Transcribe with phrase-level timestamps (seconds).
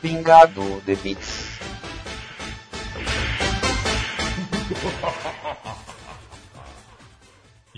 [0.00, 1.39] Pingado de Beats.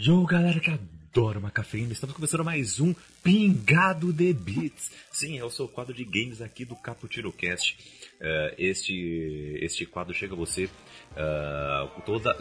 [0.05, 4.91] Yo, galera que adora uma cafeína, estamos começando mais um Pingado de Beats.
[5.13, 7.79] Sim, é o seu quadro de games aqui do Caputino Cast.
[8.21, 12.37] Uh, este, este quadro chega a você uh, toda,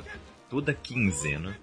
[0.50, 1.56] toda quinzena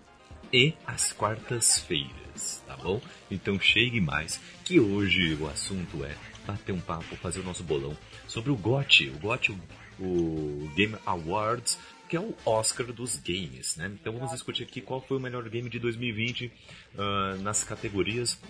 [0.53, 3.03] e às quartas-feiras, tá bom?
[3.29, 6.15] Então chegue mais, que hoje o assunto é
[6.47, 9.51] bater um papo, fazer o nosso bolão sobre o GOT, o GOT,
[9.99, 11.77] o Game Awards
[12.09, 13.93] que é o Oscar dos games, né?
[14.01, 16.51] Então vamos discutir aqui qual foi o melhor game de 2020 uh,
[16.99, 18.41] ah, nas categorias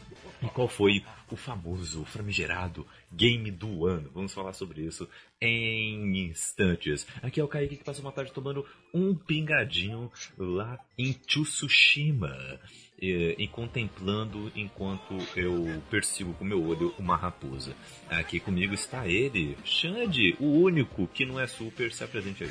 [0.41, 4.11] e qual foi o famoso, famigerado game do ano.
[4.15, 5.09] Vamos falar sobre isso
[5.41, 7.07] em instantes.
[7.21, 12.61] Aqui é o Kaique que passa uma tarde tomando um pingadinho lá em Tsushima.
[13.01, 17.73] E, e, contemplando enquanto eu persigo com meu olho uma raposa.
[18.11, 22.51] Aqui comigo está ele, Xande, o único que não é super, se apresente aí.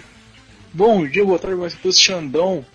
[0.74, 2.66] Bom dia, boa tarde, mas eu Xandão,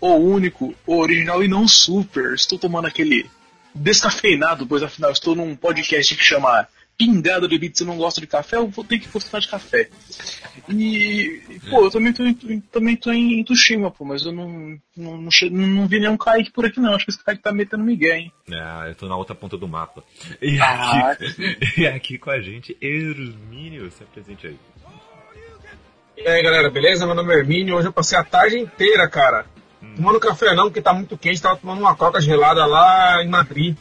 [0.00, 2.34] o único, o original e não super.
[2.34, 3.28] Estou tomando aquele
[3.74, 7.78] descafeinado, pois afinal estou num podcast que chama Pingada de Beats.
[7.78, 9.88] Se não gosta de café, eu vou ter que gostar de café.
[10.68, 15.18] E, pô, eu também tô, em, também tô em Tushima, pô, mas eu não, não,
[15.18, 16.94] não, não, vi nenhum Kaique por aqui não.
[16.94, 18.32] Acho que esse Kaique tá metendo Miguel, hein?
[18.52, 20.04] Ah, eu tô na outra ponta do mapa.
[20.40, 24.56] E, ah, aqui, e aqui com a gente, Hermínio, se apresente aí.
[26.16, 27.06] E aí galera, beleza?
[27.06, 27.76] Meu nome é Hermínio.
[27.76, 29.46] Hoje eu passei a tarde inteira, cara.
[29.82, 29.94] Hum.
[29.96, 31.42] Tomando café não, porque tá muito quente.
[31.42, 33.76] Tava tomando uma coca gelada lá em Madrid.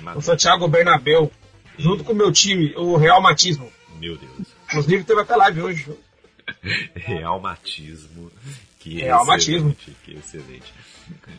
[0.00, 0.16] Madrid.
[0.16, 1.30] No Santiago Bernabéu.
[1.78, 3.70] Junto com o meu time, o Real Matismo.
[4.00, 4.48] Meu Deus.
[4.68, 5.98] Inclusive teve até live hoje.
[6.96, 8.32] Real Matismo.
[8.78, 9.74] Que Real Matismo.
[9.74, 10.72] Que excelente.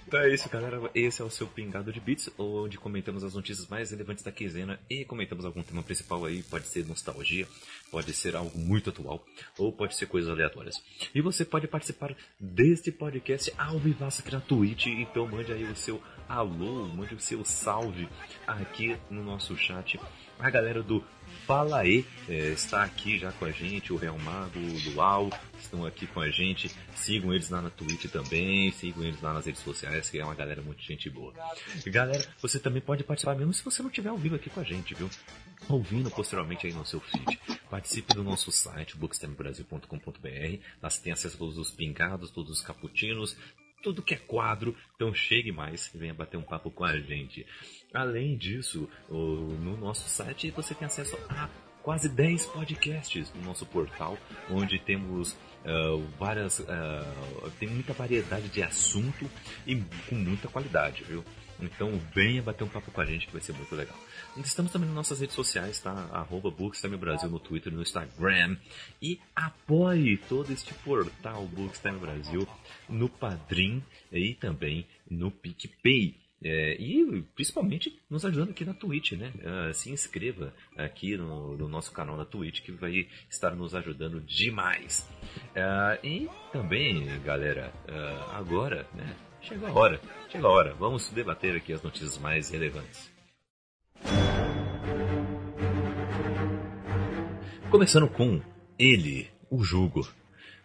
[0.07, 0.79] Então é isso, galera.
[0.93, 4.79] Esse é o seu Pingado de Beats, onde comentamos as notícias mais relevantes da quinzena
[4.89, 6.43] e comentamos algum tema principal aí.
[6.43, 7.47] Pode ser nostalgia,
[7.91, 9.25] pode ser algo muito atual,
[9.57, 10.75] ou pode ser coisas aleatórias.
[11.13, 14.87] E você pode participar deste podcast ao vivaço aqui na Twitch.
[14.87, 18.09] Então mande aí o seu alô, mande o seu salve
[18.47, 19.99] aqui no nosso chat.
[20.39, 21.03] A galera do
[21.45, 25.83] Fala aí, é, está aqui já com a gente, o Real Mago, o Luau, estão
[25.83, 26.69] aqui com a gente.
[26.95, 30.35] Sigam eles lá na Twitch também, sigam eles lá nas redes sociais, que é uma
[30.35, 31.33] galera muito gente boa.
[31.87, 34.63] Galera, você também pode participar mesmo se você não estiver ao vivo aqui com a
[34.63, 35.09] gente, viu?
[35.67, 37.39] Ouvindo posteriormente aí no seu feed.
[37.67, 40.59] Participe do nosso site, bookstamebrasil.com.br.
[40.81, 43.35] Lá você tem acesso a todos os pingados, todos os caputinos,
[43.81, 44.75] tudo que é quadro.
[44.95, 47.45] Então chegue mais e venha bater um papo com a gente.
[47.93, 51.49] Além disso, no nosso site você tem acesso a
[51.81, 54.17] quase 10 podcasts no nosso portal,
[54.49, 55.31] onde temos
[55.65, 56.59] uh, várias.
[56.59, 59.29] Uh, tem muita variedade de assunto
[59.65, 59.75] e
[60.07, 61.23] com muita qualidade, viu?
[61.59, 63.97] Então venha bater um papo com a gente que vai ser muito legal.
[64.43, 65.91] Estamos também nas nossas redes sociais, tá?
[66.11, 68.57] Arroba Bookstime Brasil no Twitter e no Instagram.
[69.01, 72.47] E apoie todo este portal Bookstime Brasil
[72.87, 76.15] no Padrim e também no PicPay.
[76.41, 79.33] É, e principalmente nos ajudando aqui na Twitch, né?
[79.35, 84.21] Uh, se inscreva aqui no, no, nosso canal da Twitch que vai estar nos ajudando
[84.21, 85.05] demais.
[85.51, 89.17] Uh, e também, galera, uh, agora, né?
[89.41, 90.73] Chega a hora, chega a hora.
[90.75, 93.18] Vamos debater aqui as notícias mais relevantes.
[97.69, 98.41] Começando com
[98.77, 100.07] ele, o Jugo.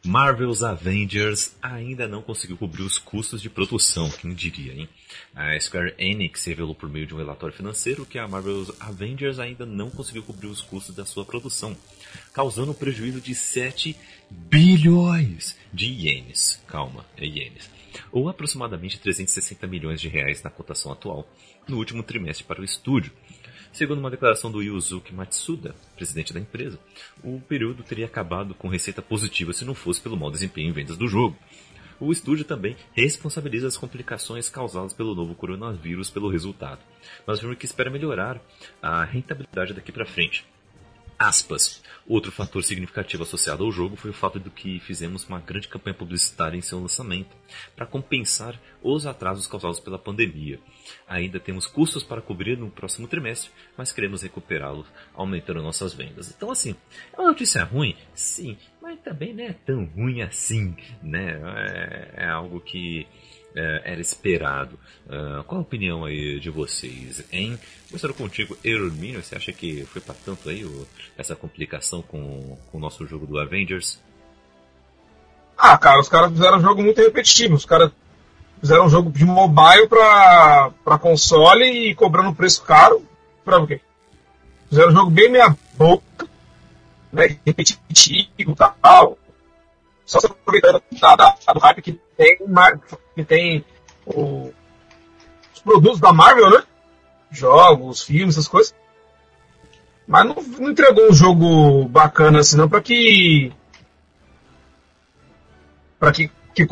[0.07, 4.89] Marvel's Avengers ainda não conseguiu cobrir os custos de produção, quem diria, hein?
[5.35, 9.65] A Square Enix revelou por meio de um relatório financeiro que a Marvel's Avengers ainda
[9.65, 11.75] não conseguiu cobrir os custos da sua produção,
[12.35, 13.97] causando um prejuízo de 7
[14.31, 16.63] bilhões de ienes.
[16.67, 17.71] Calma, é ienes.
[18.15, 21.29] Ou aproximadamente 360 milhões de reais na cotação atual,
[21.67, 23.11] no último trimestre para o estúdio.
[23.73, 26.79] Segundo uma declaração do Yuzuki Matsuda, presidente da empresa,
[27.25, 30.97] o período teria acabado com receita positiva se não fosse pelo mau desempenho em vendas
[30.97, 31.37] do jogo.
[31.99, 36.83] O estúdio também responsabiliza as complicações causadas pelo novo coronavírus pelo resultado,
[37.27, 38.41] mas afirma que espera melhorar
[38.81, 40.47] a rentabilidade daqui para frente.
[41.19, 41.83] Aspas.
[42.07, 45.95] Outro fator significativo associado ao jogo foi o fato de que fizemos uma grande campanha
[45.95, 47.35] publicitária em seu lançamento,
[47.75, 50.61] para compensar os atrasos causados pela pandemia.
[51.09, 56.31] Ainda temos custos para cobrir no próximo trimestre, mas queremos recuperá-los aumentando nossas vendas.
[56.31, 56.77] Então, assim,
[57.13, 57.97] é uma notícia ruim?
[58.15, 61.41] Sim, mas também não é tão ruim assim, né?
[61.57, 63.07] É, é algo que
[63.55, 64.79] era esperado.
[65.07, 67.59] Uh, qual a opinião aí de vocês, hein?
[67.89, 70.65] Começando contigo, Hermínio, você acha que foi para tanto aí
[71.17, 74.01] essa complicação com, com o nosso jogo do Avengers?
[75.57, 77.55] Ah, cara, os caras fizeram um jogo muito repetitivo.
[77.55, 77.91] Os caras
[78.61, 83.07] fizeram um jogo de mobile pra, pra console e cobrando preço caro.
[83.45, 83.81] Pra quê?
[84.69, 86.29] Fizeram um jogo bem meia boca,
[87.13, 87.39] né?
[87.47, 89.19] Repetitivo e tal.
[90.05, 92.39] Só se aproveitando da, da, do hype que tem,
[93.15, 93.65] que tem
[94.07, 94.53] o,
[95.55, 96.63] os produtos da Marvel, né?
[97.31, 98.75] Jogos, filmes, essas coisas.
[100.07, 103.53] Mas não, não entregou um jogo bacana assim, não, pra que.
[105.99, 106.67] pra que, que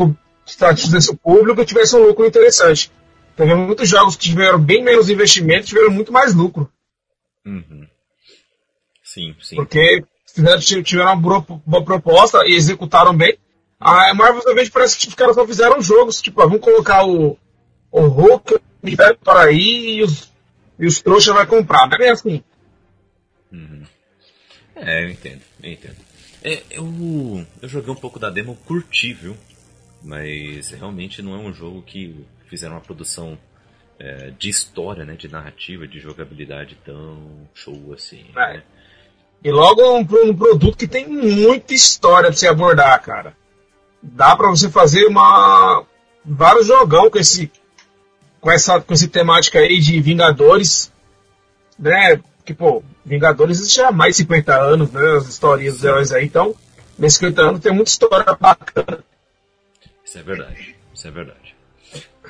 [0.44, 2.92] satisfizesse o público e tivesse um lucro interessante.
[3.34, 6.70] Teve muitos jogos que tiveram bem menos investimento tiveram muito mais lucro.
[7.44, 7.88] Uhum.
[9.02, 9.56] Sim, sim.
[9.56, 10.04] Porque
[10.82, 11.16] tiveram uma
[11.64, 13.38] boa proposta e executaram bem.
[13.78, 17.36] A Marvel também parece que os caras só fizeram jogos, tipo, ah, vamos colocar o,
[17.90, 18.60] o Hulk
[19.24, 20.32] para aí e os,
[20.78, 21.88] e os trouxas vai comprar.
[21.88, 22.44] Não é bem assim.
[23.50, 23.82] Uhum.
[24.76, 25.96] É, eu entendo, eu entendo.
[26.44, 29.36] É, eu, eu joguei um pouco da demo, curti, viu?
[30.02, 33.38] Mas realmente não é um jogo que fizeram uma produção
[33.98, 35.14] é, de história, né?
[35.14, 38.26] De narrativa, de jogabilidade tão show assim.
[38.34, 38.54] É.
[38.54, 38.62] Né?
[39.44, 43.36] E logo um, um produto que tem muita história pra você abordar, cara.
[44.00, 45.84] Dá pra você fazer uma.
[46.24, 47.50] vários jogão com esse.
[48.40, 50.92] com essa, com essa temática aí de Vingadores.
[51.78, 52.20] Né?
[52.44, 55.16] Que, pô, Vingadores existe há mais de 50 anos, né?
[55.16, 56.24] As histórias dos heróis aí.
[56.24, 56.54] Então,
[56.96, 59.04] nesses 50 anos tem muita história bacana.
[60.04, 60.76] Isso é verdade.
[60.94, 61.56] Isso é verdade.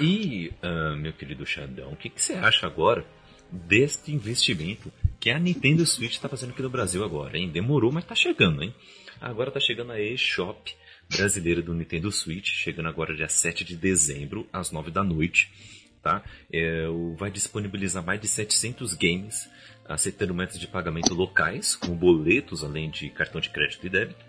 [0.00, 3.04] E, uh, meu querido Xandão, o que, que você acha agora
[3.50, 4.90] deste investimento
[5.22, 7.48] que a Nintendo Switch está fazendo aqui no Brasil agora, hein?
[7.48, 8.74] Demorou, mas está chegando, hein?
[9.20, 10.74] Agora está chegando a eShop
[11.08, 15.48] brasileira do Nintendo Switch, chegando agora dia 7 de dezembro, às 9 da noite,
[16.02, 16.24] tá?
[16.52, 19.48] É, vai disponibilizar mais de 700 games,
[19.88, 24.24] aceitando métodos de pagamento locais, com boletos, além de cartão de crédito e débito,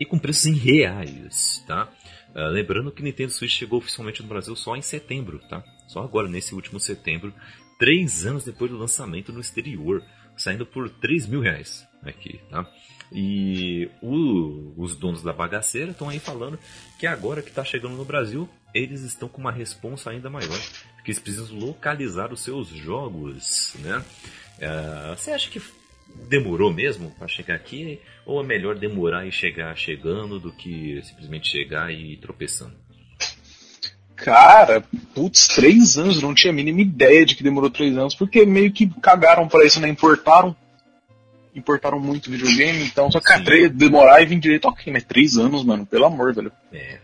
[0.00, 1.88] e com preços em reais, tá?
[2.34, 5.62] Uh, lembrando que Nintendo Switch chegou oficialmente no Brasil só em setembro, tá?
[5.86, 7.32] Só agora, nesse último setembro,
[7.78, 10.02] três anos depois do lançamento no exterior,
[10.44, 12.70] saindo por 3 mil reais aqui, tá?
[13.10, 16.58] E o, os donos da bagaceira estão aí falando
[16.98, 20.60] que agora que está chegando no Brasil, eles estão com uma responsa ainda maior,
[20.96, 24.04] porque eles precisam localizar os seus jogos, né?
[24.58, 25.62] Uh, você acha que
[26.28, 28.00] demorou mesmo para chegar aqui?
[28.26, 32.83] Ou é melhor demorar e chegar chegando do que simplesmente chegar e tropeçando?
[34.16, 34.82] Cara,
[35.14, 38.72] putz, três anos, não tinha a mínima ideia de que demorou três anos, porque meio
[38.72, 39.88] que cagaram para isso, né?
[39.88, 40.54] Importaram.
[41.54, 45.86] Importaram muito videogame, então só que demorar e vir direito, ok, mas três anos, mano,
[45.86, 46.50] pelo amor, velho.
[46.72, 46.98] É.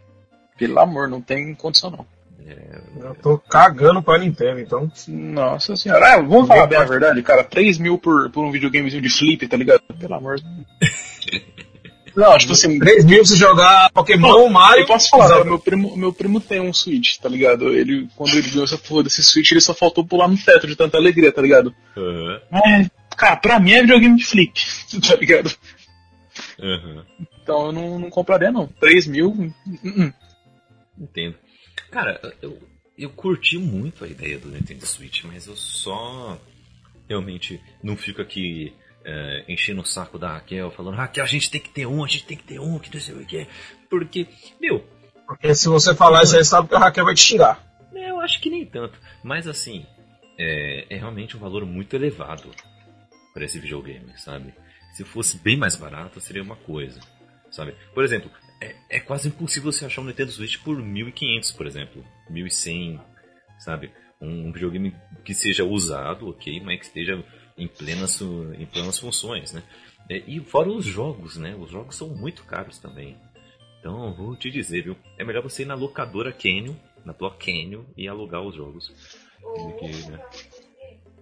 [0.59, 2.07] Pelo amor, não tem condição não.
[2.47, 4.91] É, eu tô cagando pra Nintendo, então.
[5.09, 6.15] Nossa senhora.
[6.15, 7.45] Ah, vamos falar bem a verdade, cara.
[7.45, 9.83] 3 mil por, por um videogamezinho de flip, tá ligado?
[9.99, 10.37] Pelo amor.
[12.17, 12.79] Não, tipo assim.
[12.79, 14.83] 3 mil se jogar Pokémon, Mario.
[14.83, 17.71] Eu posso falar, meu primo, meu primo tem um Switch, tá ligado?
[17.71, 20.77] Ele, quando ele viu essa porra desse Switch, ele só faltou pular no teto de
[20.77, 21.75] tanta alegria, tá ligado?
[21.97, 22.41] Uhum.
[22.53, 24.61] É, cara, pra mim é videogame de flip,
[25.07, 25.55] tá ligado?
[26.59, 27.03] Uhum.
[27.43, 28.67] Então eu não, não compraria não.
[28.67, 29.31] 3 mil.
[29.31, 29.53] Uh
[29.85, 30.15] -uh.
[30.99, 31.37] Entendo.
[31.91, 32.59] Cara, eu,
[32.97, 36.39] eu curti muito a ideia do Nintendo Switch, mas eu só
[37.09, 38.73] realmente não fico aqui
[39.05, 42.09] é, enchendo o saco da Raquel, falando, Raquel, a gente tem que ter um, a
[42.09, 43.47] gente tem que ter um, que não sei o que.
[43.89, 44.27] Porque,
[44.61, 44.85] meu.
[45.27, 47.65] Porque se você falar isso aí, sabe que a Raquel vai te xingar.
[47.95, 48.99] É, eu acho que nem tanto.
[49.23, 49.87] Mas assim,
[50.39, 52.51] é, é realmente um valor muito elevado
[53.33, 54.55] para esse videogame, sabe?
[54.93, 57.01] Se fosse bem mais barato, seria uma coisa,
[57.51, 57.75] sabe?
[57.95, 58.31] Por exemplo,
[58.61, 62.05] é, é quase impossível você achar um Nintendo Switch por 1.500, por exemplo.
[62.31, 63.01] 1.100,
[63.59, 63.93] sabe?
[64.21, 67.25] Um videogame que seja usado, ok, mas que esteja
[67.61, 68.21] em plenas,
[68.59, 69.63] em plenas funções, né?
[70.09, 71.55] É, e fora os jogos, né?
[71.55, 73.17] Os jogos são muito caros também.
[73.79, 74.97] Então, vou te dizer, viu?
[75.17, 76.75] É melhor você ir na locadora Canyon,
[77.05, 78.93] na tua Canyon, e alugar os jogos.
[79.79, 80.21] Que, né?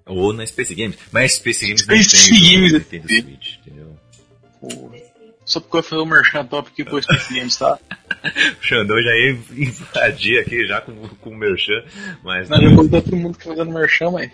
[0.06, 0.98] Ou na Space Games.
[1.12, 3.96] Mas Space Games Space não tem Games Nintendo Switch, entendeu?
[4.60, 4.96] Porra.
[5.44, 7.78] Só porque eu fazer o merchan top aqui com Space Games, tá?
[8.60, 11.84] o Xandão já ia invadir aqui já com, com o merchan,
[12.22, 12.50] mas...
[12.50, 14.30] Não, depois todo mundo que fazendo merchan, mãe.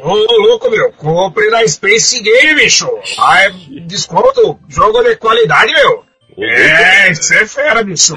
[0.00, 0.92] Ô, louco, meu.
[0.92, 2.88] Compre na Space Game, bicho.
[3.18, 3.50] Ai,
[3.86, 4.58] desconto.
[4.68, 6.04] Jogo de qualidade, meu.
[6.36, 8.14] Ô, é, isso é fera, bicho.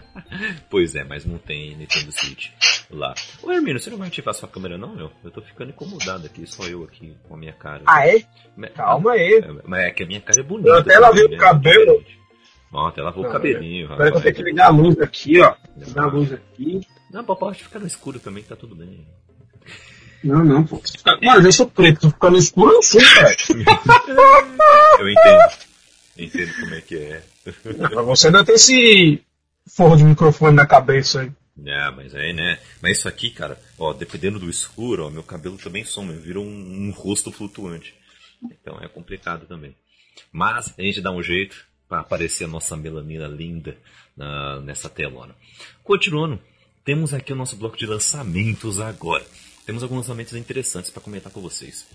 [0.70, 2.50] pois é, mas não tem Nintendo Switch
[2.90, 3.14] lá.
[3.42, 5.10] Ô Hermino, você não vai ativar sua câmera não, meu?
[5.22, 7.82] Eu tô ficando incomodado aqui, só eu aqui com a minha cara.
[7.86, 8.22] Ah, é?
[8.56, 9.42] Mas, Calma aí.
[9.64, 10.68] Mas é que a minha cara é bonita.
[10.68, 12.04] Eu até lavei o cabelo.
[12.72, 15.54] Ó, até lavou o cabelinho, Agora eu vou ter que ligar a luz aqui, ó.
[15.76, 16.80] Ligar a luz aqui.
[17.12, 19.06] Não, pode ficar no escuro também, tá tudo bem.
[20.24, 20.82] Não, não, pô.
[21.22, 23.36] Mano, eu já sou preto, tô ficando escuro, eu sou, velho.
[24.98, 25.38] Eu entendo.
[26.16, 27.22] Entendo como é que é.
[28.06, 29.22] Você ainda tem esse
[29.66, 31.32] forro de microfone na cabeça aí.
[31.66, 32.58] É, mas aí, né?
[32.80, 36.44] Mas isso aqui, cara, ó, dependendo do escuro, ó, meu cabelo também some, vira um,
[36.44, 37.94] um rosto flutuante.
[38.42, 39.74] Então é complicado também.
[40.32, 43.76] Mas a gente dá um jeito para aparecer a nossa melanina linda
[44.16, 45.34] na, nessa telona.
[45.82, 46.40] Continuando,
[46.84, 49.24] temos aqui o nosso bloco de lançamentos agora.
[49.66, 51.86] Temos alguns lançamentos interessantes para comentar com vocês.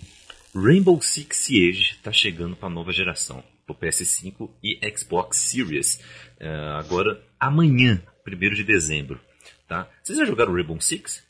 [0.55, 5.99] Rainbow Six Siege está chegando para a nova geração, para o PS5 e Xbox Series.
[6.41, 9.19] Uh, agora, amanhã, 1 de dezembro.
[9.67, 9.87] Tá?
[10.03, 11.23] Vocês já jogaram Rainbow Six?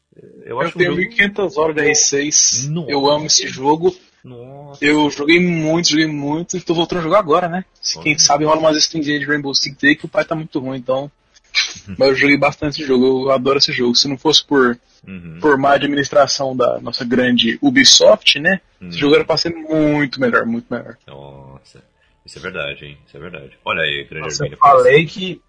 [0.46, 1.10] Eu, eu tenho um jogo...
[1.10, 2.70] 1500 horas de R6.
[2.70, 2.92] Nossa.
[2.92, 3.96] Eu amo esse jogo.
[4.24, 4.84] Nossa.
[4.84, 7.66] Eu joguei muito, joguei muito e tô voltando a jogar agora, né?
[8.02, 10.78] Quem sabe rola umas stringinhas de Rainbow Six aí que o pai tá muito ruim,
[10.78, 11.12] então.
[11.98, 13.96] Mas eu joguei bastante jogo, eu adoro esse jogo.
[13.96, 15.40] Se não fosse por, uhum.
[15.42, 18.62] por má administração da nossa grande Ubisoft, né?
[18.82, 18.90] Uhum.
[18.90, 20.98] Esse jogo era pra ser muito melhor, muito melhor.
[21.08, 21.84] Nossa,
[22.26, 22.98] isso é verdade, hein?
[23.06, 23.58] Isso é verdade.
[23.66, 25.42] Olha aí, grande Nossa, Eu falei que.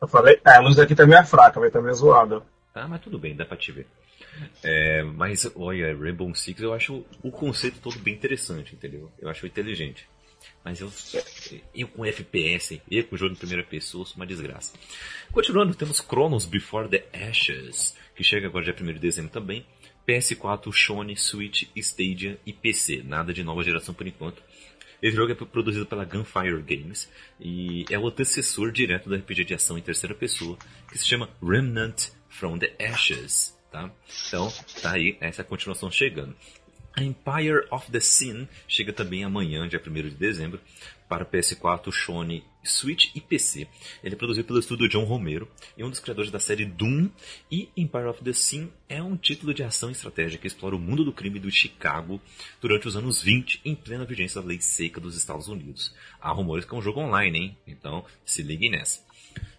[0.00, 0.40] Eu falei.
[0.44, 2.42] É, a luz daqui também é fraca, vai também é zoada.
[2.74, 3.86] Ah, mas tudo bem, dá pra te ver.
[4.62, 9.10] É, mas, olha, Rainbow Six eu acho o conceito todo bem interessante, entendeu?
[9.20, 10.08] Eu acho inteligente.
[10.64, 10.90] Mas eu,
[11.74, 14.72] eu com FPS, eu com jogo em primeira pessoa, sou uma desgraça.
[15.30, 19.66] Continuando, temos Chronos Before the Ashes, que chega agora dia 1 de dezembro também.
[20.08, 23.02] PS4, Sony, Switch, Stadia e PC.
[23.04, 24.42] Nada de nova geração por enquanto.
[25.02, 29.54] Esse jogo é produzido pela Gunfire Games e é o antecessor direto do RPG de
[29.54, 30.56] ação em terceira pessoa,
[30.90, 33.54] que se chama Remnant from the Ashes.
[33.70, 33.90] Tá?
[34.28, 36.34] Então, tá aí, essa continuação chegando.
[36.96, 40.60] Empire of the Sin chega também amanhã, dia 1 de dezembro,
[41.08, 43.68] para PS4, Sony, Switch e PC.
[44.02, 47.10] Ele é produzido pelo estúdio John Romero e um dos criadores da série Doom.
[47.50, 51.04] E Empire of the Sin é um título de ação estratégica que explora o mundo
[51.04, 52.20] do crime do Chicago
[52.60, 55.94] durante os anos 20, em plena vigência da lei seca dos Estados Unidos.
[56.20, 57.58] Há rumores que é um jogo online, hein?
[57.66, 59.04] Então se ligue nessa.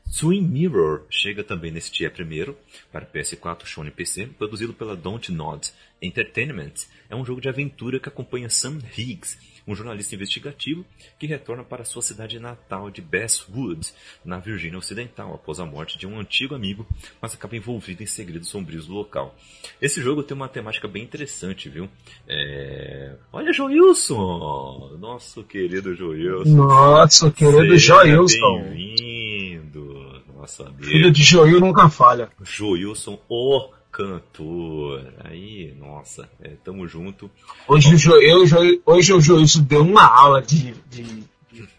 [0.07, 2.57] Swing Mirror chega também nesse dia primeiro
[2.91, 5.71] para PS4, Sony e PC, produzido pela Don't Nod
[6.01, 6.73] Entertainment.
[7.09, 10.85] É um jogo de aventura que acompanha Sam Higgs, um jornalista investigativo
[11.17, 13.91] que retorna para sua cidade natal de Basswood,
[14.23, 16.85] na Virgínia Ocidental, após a morte de um antigo amigo,
[17.19, 19.35] mas acaba envolvido em segredos sombrios do local.
[19.81, 21.89] Esse jogo tem uma temática bem interessante, viu?
[22.27, 23.15] É...
[23.33, 24.97] Olha, Joilson!
[24.99, 26.55] Nosso querido Joilson!
[26.55, 28.63] Nosso querido Joilson!
[28.63, 29.24] Bem-vindo!
[30.35, 30.83] Nosso amigo.
[30.83, 32.29] Filho de Joil nunca falha.
[32.43, 35.13] Joilson, o cantor.
[35.23, 37.31] Aí, nossa, é, tamo junto.
[37.67, 38.43] Hoje o, jo, eu,
[38.85, 41.69] hoje o Joilson deu uma aula de, de, de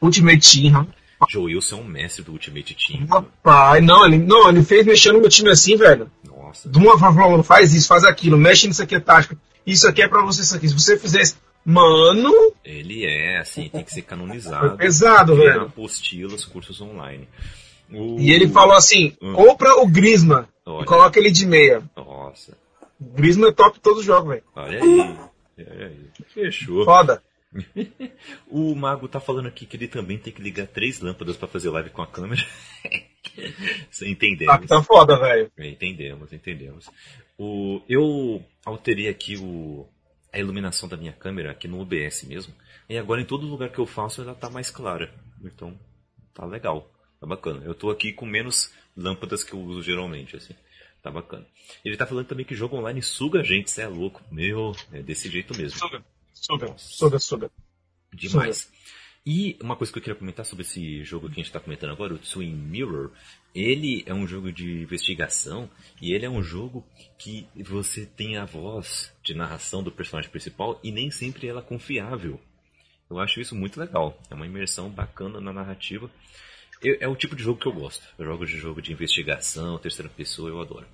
[0.00, 0.86] Ultimate Team.
[1.28, 3.06] Joilson é um mestre do Ultimate Team.
[3.06, 6.10] Rapaz, não ele, não, ele fez mexer no meu time assim, velho.
[6.24, 6.68] Nossa.
[6.68, 9.36] De uma forma, faz isso, faz aquilo, mexe nisso aqui é tática.
[9.66, 10.68] Isso aqui é pra você, isso aqui.
[10.68, 11.36] Se você fizesse.
[11.64, 12.32] Mano.
[12.64, 14.76] Ele é, assim, tem que ser canonizado.
[14.78, 15.62] Pesado, velho.
[15.62, 17.28] apostilas, cursos online.
[17.90, 18.18] O...
[18.18, 19.32] E ele falou assim: hum.
[19.32, 21.82] compra o Grisma e coloca ele de meia.
[21.96, 22.56] Nossa.
[23.00, 24.42] O Grisma é top todos os jogos, velho.
[24.54, 25.16] Olha aí.
[25.58, 26.10] Olha aí.
[26.32, 26.84] Fechou.
[26.84, 27.22] Foda.
[28.50, 31.70] o Mago tá falando aqui que ele também tem que ligar três lâmpadas para fazer
[31.70, 32.44] live com a câmera.
[34.02, 34.54] entendemos.
[34.54, 35.50] Ah, tá foda, velho.
[35.58, 36.90] Entendemos, entendemos.
[37.38, 39.86] O, eu alterei aqui o,
[40.34, 42.52] a iluminação da minha câmera aqui no OBS mesmo.
[42.88, 45.14] E agora em todo lugar que eu faço ela tá mais clara.
[45.42, 45.78] Então,
[46.34, 46.90] tá legal.
[47.20, 47.64] Tá bacana.
[47.64, 50.54] Eu tô aqui com menos lâmpadas que eu uso geralmente, assim.
[51.02, 51.46] Tá bacana.
[51.84, 54.22] Ele tá falando também que jogo online suga a gente, você é louco.
[54.30, 55.78] Meu, é desse jeito mesmo.
[55.78, 57.50] Suga, suga, suga, suga.
[58.12, 58.56] Demais.
[58.56, 58.74] Suga.
[59.26, 61.92] E uma coisa que eu queria comentar sobre esse jogo que a gente está comentando
[61.92, 63.10] agora, o Twin Mirror,
[63.54, 65.70] ele é um jogo de investigação
[66.00, 66.84] e ele é um jogo
[67.18, 71.64] que você tem a voz de narração do personagem principal e nem sempre ela é
[71.64, 72.40] confiável.
[73.08, 74.18] Eu acho isso muito legal.
[74.30, 76.10] É uma imersão bacana na narrativa
[76.84, 78.06] eu, é o tipo de jogo que eu gosto.
[78.18, 80.86] Jogos de jogo de investigação, terceira pessoa, eu adoro.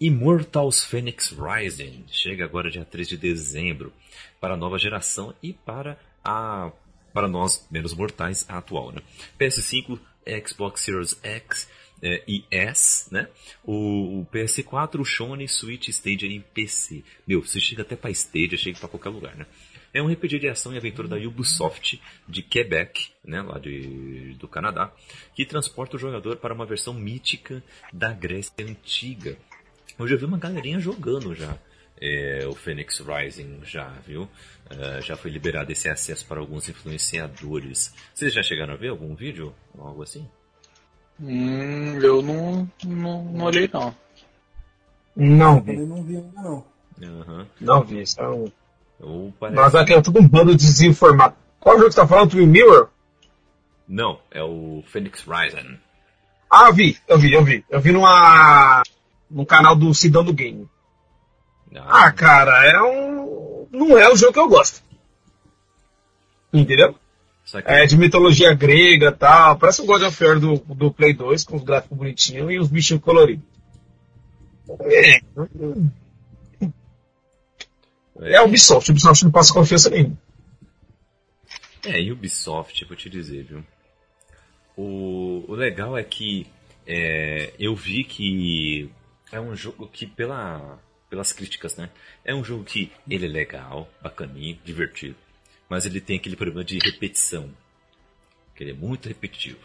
[0.00, 3.92] Immortals Phoenix Rising chega agora dia 3 de dezembro
[4.40, 6.72] para a nova geração e para a
[7.12, 9.02] para nós menos mortais a atual, né?
[9.38, 9.98] PS5,
[10.46, 11.68] Xbox Series X
[12.02, 13.28] é, e S, né?
[13.64, 17.04] O, o, PS4, o Sony, Switch, Stadia e PC.
[17.26, 19.46] Meu, você chega até para Stadia, chega para qualquer lugar, né?
[19.92, 24.46] É um RPG de ação e aventura da Ubisoft de Quebec, né, lá de, do
[24.46, 24.92] Canadá,
[25.34, 27.62] que transporta o jogador para uma versão mítica
[27.92, 29.36] da Grécia Antiga.
[29.98, 31.58] Eu já vi uma galerinha jogando já
[32.00, 34.22] é, o Phoenix Rising já, viu?
[34.22, 37.94] Uh, já foi liberado esse acesso para alguns influenciadores.
[38.14, 40.26] Vocês já chegaram a ver algum vídeo ou algo assim?
[41.20, 43.94] Hum, eu não, não, não olhei não.
[45.14, 45.74] Não vi.
[45.74, 46.64] Eu não vi ainda não.
[47.02, 47.46] Uhum.
[47.60, 48.50] Não vi, isso é um...
[49.00, 49.60] Ou parece...
[49.60, 51.34] Mas aqui é tudo um bando de desinformado.
[51.58, 52.30] Qual jogo que você tá falando?
[52.30, 52.88] Twin Mirror?
[53.88, 55.78] Não, é o Phoenix Rising.
[56.50, 57.64] Ah, eu vi, eu vi, eu vi.
[57.68, 58.82] Eu vi numa.
[59.30, 60.68] no canal do Cidão do Game.
[61.76, 63.68] Ah, Ah, cara, é um.
[63.70, 64.82] Não é o jogo que eu gosto.
[66.52, 66.94] Entendeu?
[67.62, 69.58] que É de mitologia grega e tal.
[69.58, 72.68] Parece o God of War do, do Play 2, com os gráficos bonitinhos e os
[72.68, 73.44] bichinhos coloridos.
[74.82, 75.20] É,
[78.20, 80.16] é Ubisoft, Ubisoft não passa confiança nenhuma.
[81.84, 83.64] É, e Ubisoft, vou te dizer, viu?
[84.76, 86.46] O, o legal é que
[86.86, 88.90] é, eu vi que
[89.32, 90.78] é um jogo que, pela,
[91.10, 91.90] pelas críticas, né?
[92.24, 95.16] É um jogo que ele é legal, bacaninho, divertido.
[95.68, 97.50] Mas ele tem aquele problema de repetição.
[98.54, 99.58] Que ele é muito repetitivo.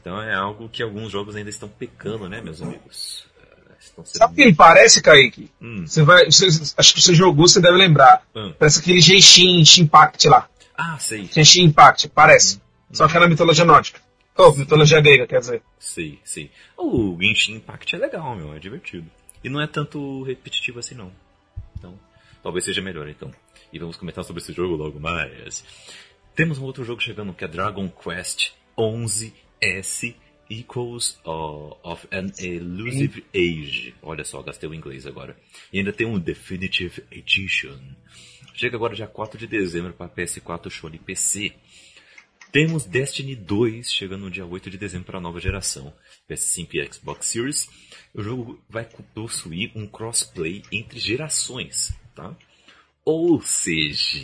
[0.00, 3.26] Então é algo que alguns jogos ainda estão pecando, né, meus amigos?
[3.40, 5.50] É, Estão sendo Sabe o que ele parece, Kaique?
[5.60, 5.86] Hum.
[5.86, 8.26] Você vai, você- acho que você jogou, você deve lembrar.
[8.34, 8.52] Hum.
[8.58, 10.48] Parece aquele Genshin Impact lá.
[10.76, 12.60] Ah, sei, Genshin Impact, parece.
[12.92, 14.00] Só que é na mitologia nórdica.
[14.36, 15.62] Ou mitologia grega, quer dizer.
[15.78, 16.50] sei, sei.
[16.76, 19.10] O Genshin Impact é legal, meu, é divertido.
[19.42, 21.12] E não é tanto repetitivo assim, não.
[21.76, 21.98] Então,
[22.42, 23.32] talvez seja melhor, então.
[23.72, 25.64] E vamos comentar sobre esse jogo logo mais.
[26.34, 30.14] Temos um outro jogo chegando que é Dragon Quest 11S
[30.50, 33.94] Equals of an Elusive Age.
[34.02, 35.36] Olha só, gastei o inglês agora.
[35.72, 37.78] E ainda tem um Definitive Edition.
[38.54, 41.52] Chega agora dia 4 de dezembro para PS4, Sony e PC.
[42.50, 45.92] Temos Destiny 2 chegando no dia 8 de dezembro para a nova geração,
[46.28, 47.68] PS5 e Xbox Series.
[48.18, 48.84] O jogo vai
[49.14, 52.36] possuir um crossplay entre gerações, tá?
[53.04, 54.18] Ou seja,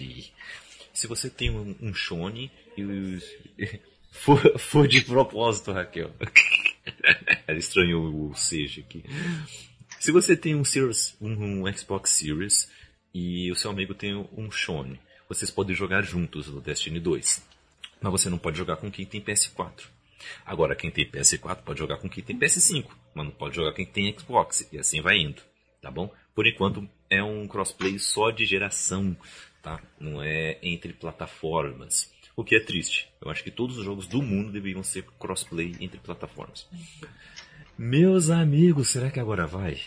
[0.93, 3.21] se você tem um, um Shone e
[4.11, 6.13] for, for de propósito, Raquel.
[7.47, 9.05] é estranho o seja aqui.
[10.01, 12.69] Se você tem um, Series, um, um Xbox Series
[13.15, 17.47] e o seu amigo tem um Shone, vocês podem jogar juntos no Destiny 2.
[18.01, 19.85] Mas você não pode jogar com quem tem PS4.
[20.45, 23.87] Agora, quem tem PS4 pode jogar com quem tem PS5, mas não pode jogar quem
[23.87, 25.43] tem Xbox, e assim vai indo,
[25.81, 26.13] tá bom?
[26.35, 29.17] Por enquanto, é um crossplay só de geração,
[29.63, 29.81] tá?
[29.99, 32.13] Não é entre plataformas.
[32.37, 33.09] O que é triste.
[33.21, 36.69] Eu acho que todos os jogos do mundo deveriam ser crossplay entre plataformas.
[37.79, 39.81] Meus amigos, será que agora vai?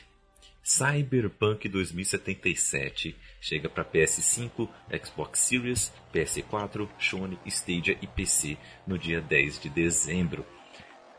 [0.63, 4.67] Cyberpunk 2077 chega para PS5,
[5.01, 10.45] Xbox Series, PS4, Sony, Stadia e PC no dia 10 de dezembro.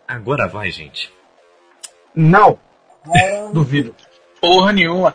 [0.06, 1.10] Agora vai, gente.
[2.14, 2.58] Não,
[3.52, 3.94] duvido.
[4.40, 5.14] Porra nenhuma.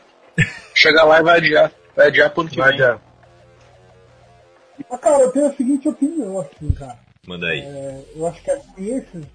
[0.73, 1.71] Chega lá e vai adiar.
[1.95, 2.79] Vai adiar ano que Vai vem.
[2.79, 2.99] dar.
[4.89, 6.97] mas, cara, eu tenho a seguinte opinião, assim, cara.
[7.27, 7.59] Manda aí.
[7.61, 9.25] É, eu acho que é ruim esses,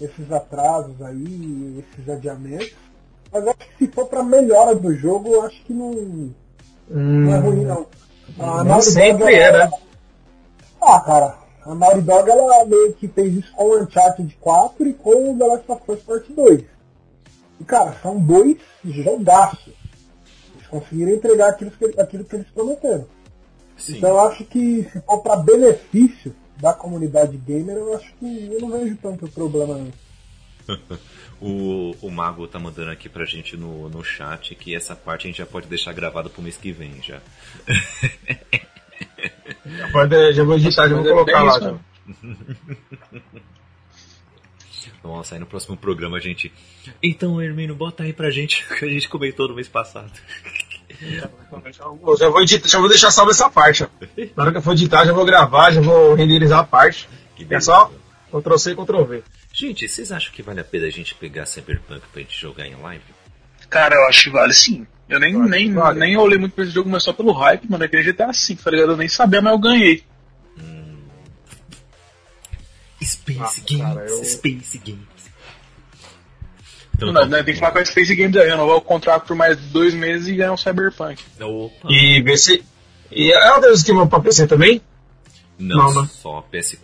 [0.00, 2.74] esses atrasos aí, esses adiamentos.
[3.32, 5.90] Mas acho que se for pra melhora do jogo, eu acho que não,
[6.88, 7.86] não é ruim, não.
[8.38, 9.70] A Nem Naughty sempre Dog, é, ela- né?
[10.80, 14.92] Ah, cara, a Naughty Dog ela meio que fez isso com o Uncharted 4 e
[14.94, 16.64] com o The Last of Us Part 2.
[17.60, 19.72] E, cara, são dois jogaços.
[20.54, 23.06] Eles conseguiram entregar aquilo que, aquilo que eles prometeram.
[23.76, 23.98] Sim.
[23.98, 28.60] Então eu acho que se for para benefício da comunidade gamer, eu acho que eu
[28.60, 29.86] não vejo tanto problema.
[31.38, 35.28] O, o Mago tá mandando aqui pra gente no, no chat que essa parte a
[35.28, 37.20] gente já pode deixar gravada pro mês que vem já.
[39.66, 41.60] Já, pode, já vou editar, já vou é colocar lá.
[41.60, 41.74] já.
[45.02, 46.52] Nossa, aí no próximo programa a gente.
[47.02, 50.10] Então, Hermínio, bota aí pra gente o que a gente comentou no mês passado.
[51.00, 53.84] Eu já vou, editar, já vou deixar salvo essa parte.
[53.84, 53.88] ó.
[54.36, 57.08] Na hora que eu for editar, já vou gravar, já vou renderizar a parte.
[57.34, 57.90] Que É só
[58.32, 59.22] Ctrl C e Ctrl V.
[59.52, 62.74] Gente, vocês acham que vale a pena a gente pegar Cyberpunk pra gente jogar em
[62.76, 63.04] live?
[63.68, 64.86] Cara, eu acho que vale sim.
[65.08, 65.98] Eu nem, Vale, nem, vale.
[66.00, 67.84] nem olhei muito pra esse jogo, mas só pelo hype, mano.
[67.84, 68.92] Aquele GTA V, tá ligado?
[68.92, 70.02] Eu nem sabia, mas eu ganhei.
[73.34, 75.06] Space Ah, Games, cara, eu- Space Games.
[76.94, 79.26] Então, Não, né, tem que falar com a Space Games aí, eu não vou contrato
[79.26, 81.22] por mais dois meses e ganhar um Cyberpunk.
[81.40, 81.88] Opa.
[81.90, 82.64] E ver se.
[83.10, 84.80] E é uma das que pra PC também?
[85.58, 86.08] Não, não, né?
[86.10, 86.78] só PS4.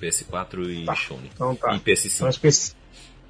[0.00, 1.30] PS4 e Tá, Sony.
[1.34, 1.72] então tá.
[1.72, 2.32] E Então, PS5.
[2.32, 2.72] Space...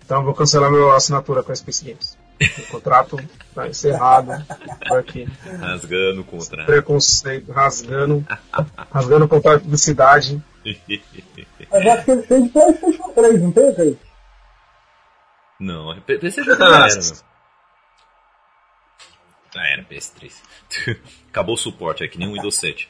[0.05, 2.17] então eu vou cancelar minha assinatura com a Space Games.
[2.41, 3.19] O contrato
[3.53, 4.31] tá encerrado.
[4.97, 5.29] Aqui.
[5.59, 6.67] Rasgando o contrato.
[6.67, 8.25] Preconceito, rasgando.
[8.93, 10.41] rasgando o contrato de publicidade.
[11.71, 14.09] Mas acho que ele fez de Playstation 3, não tem, Kaique?
[15.61, 17.29] Não, PC já era, meu.
[19.57, 20.33] Ah, era PS3.
[21.29, 22.89] Acabou o suporte, é que nem o Windows 7.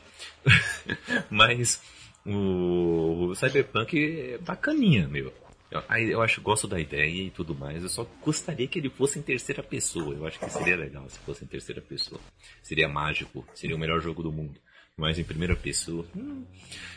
[1.30, 1.80] Mas
[2.26, 5.32] o Cyberpunk é bacaninha, meu.
[5.70, 7.82] Eu, eu acho, gosto da ideia e tudo mais.
[7.82, 10.14] Eu só gostaria que ele fosse em terceira pessoa.
[10.14, 12.20] Eu acho que seria legal se fosse em terceira pessoa.
[12.62, 13.46] Seria mágico.
[13.54, 14.58] Seria o melhor jogo do mundo.
[14.98, 16.04] Mas em primeira pessoa.
[16.14, 16.44] Hum.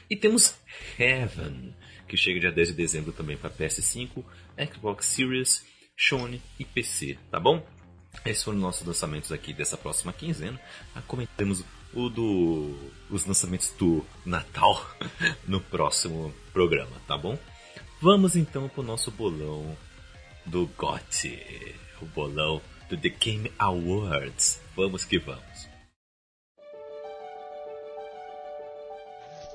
[0.10, 0.56] E temos
[1.00, 1.74] Heaven,
[2.08, 4.26] que chega dia 10 de dezembro também para PS5,
[4.74, 7.66] Xbox Series, Sony e PC, tá bom?
[8.26, 10.60] Esses foram nossos lançamentos aqui dessa próxima quinzena.
[10.94, 12.76] Ah, comentamos o do
[13.10, 14.86] os lançamentos do Natal
[15.48, 17.38] no próximo programa, tá bom?
[18.02, 19.78] Vamos então pro nosso bolão
[20.46, 24.60] do GOT, o bolão do The Game Awards.
[24.76, 25.71] Vamos que vamos.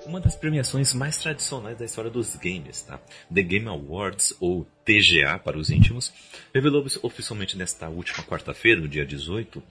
[0.07, 3.01] Uma das premiações mais tradicionais da história dos games, tá?
[3.33, 6.13] The Game Awards, ou TGA para os íntimos,
[6.55, 9.63] revelou oficialmente nesta última quarta-feira, no dia 18,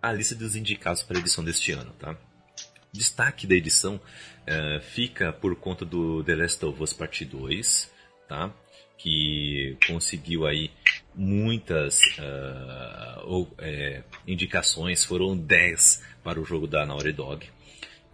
[0.00, 2.16] a lista dos indicados para a edição deste ano, tá?
[2.92, 7.90] Destaque da edição uh, fica por conta do The Last of Us Part 2,
[8.28, 8.52] tá?
[8.96, 10.70] Que conseguiu aí
[11.14, 17.48] muitas uh, ou, é, indicações, foram 10 para o jogo da Naughty Dog.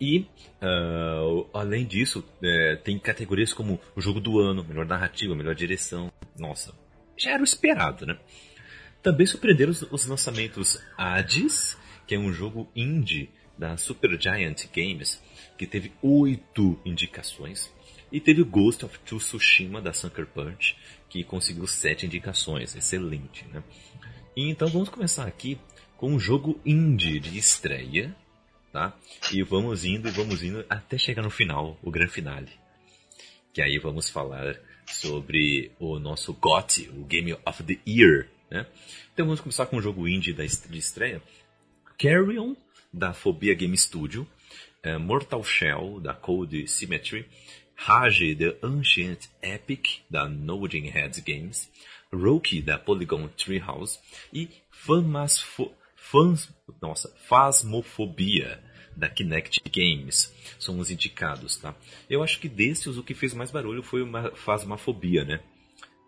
[0.00, 0.26] E,
[0.60, 6.12] uh, além disso, é, tem categorias como o jogo do ano, melhor narrativa, melhor direção.
[6.38, 6.74] Nossa,
[7.16, 8.18] já era o esperado, né?
[9.02, 15.22] Também surpreenderam os, os lançamentos Hades, que é um jogo indie da Supergiant Games,
[15.56, 17.72] que teve oito indicações.
[18.12, 20.76] E teve Ghost of Tsushima da Sucker Punch,
[21.08, 22.76] que conseguiu sete indicações.
[22.76, 23.62] Excelente, né?
[24.36, 25.58] E então vamos começar aqui
[25.96, 28.14] com um jogo indie de estreia,
[28.76, 28.94] tá?
[29.32, 32.50] E vamos indo, vamos indo até chegar no final, o grande finale.
[33.54, 38.66] Que aí vamos falar sobre o nosso GOT, o Game of the Year, né?
[39.14, 41.22] Então vamos começar com o jogo indie da de estreia.
[41.98, 42.54] Carrion,
[42.92, 44.28] da Phobia Game Studio.
[44.84, 47.26] Uh, Mortal Shell, da Code Symmetry.
[47.74, 51.72] Rage, The Ancient Epic, da Noding Heads Games.
[52.12, 53.98] Roki, da Polygon Treehouse.
[54.34, 55.72] E Famasfo
[56.08, 56.48] Fans,
[56.80, 58.62] nossa, Phasmophobia,
[58.96, 60.34] da Kinect Games.
[60.58, 61.74] São os indicados, tá?
[62.08, 65.40] Eu acho que desses o que fez mais barulho foi uma Phasmophobia, né?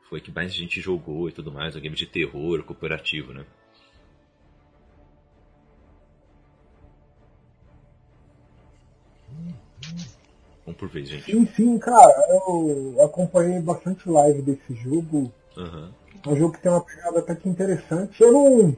[0.08, 3.44] Foi que mais gente jogou e tudo mais, um game de terror cooperativo, né?
[10.64, 11.30] Vamos por vez, gente.
[11.30, 12.26] Sim, sim, cara.
[12.30, 15.32] Eu acompanhei bastante live desse jogo.
[15.56, 15.90] Uhum.
[16.24, 18.22] É um jogo que tem uma pegada até que interessante.
[18.22, 18.76] Eu não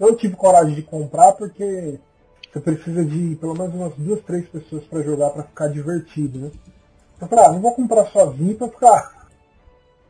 [0.00, 1.98] eu tive coragem de comprar porque
[2.52, 6.50] você precisa de pelo menos umas duas, três pessoas para jogar para ficar divertido, né?
[7.20, 9.28] Eu falei, ah, não vou comprar sozinho para ficar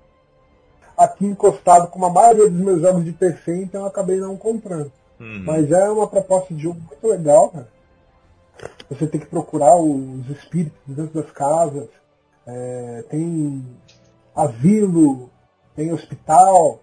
[0.97, 4.93] aqui encostado com a maioria dos meus jogos de PC, então eu acabei não comprando.
[5.19, 5.43] Uhum.
[5.45, 7.69] Mas é uma proposta de jogo muito legal, cara.
[8.89, 11.89] Você tem que procurar os espíritos dentro das casas.
[12.47, 13.65] É, tem
[14.35, 15.31] asilo,
[15.77, 16.81] tem hospital,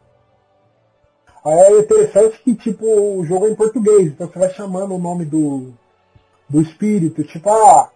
[1.49, 5.25] é interessante que, tipo, o jogo é em português, então você vai chamando o nome
[5.25, 5.73] do,
[6.49, 7.89] do espírito, tipo, ah,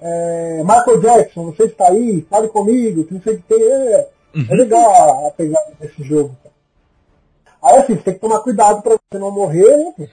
[0.00, 3.62] é, Michael Jackson, você está aí, fale comigo, que não sei o que tem.
[3.62, 4.46] É, uhum.
[4.50, 6.36] é legal a, pegada desse jogo.
[7.62, 10.08] Aí assim, você tem que tomar cuidado para você não morrer, né?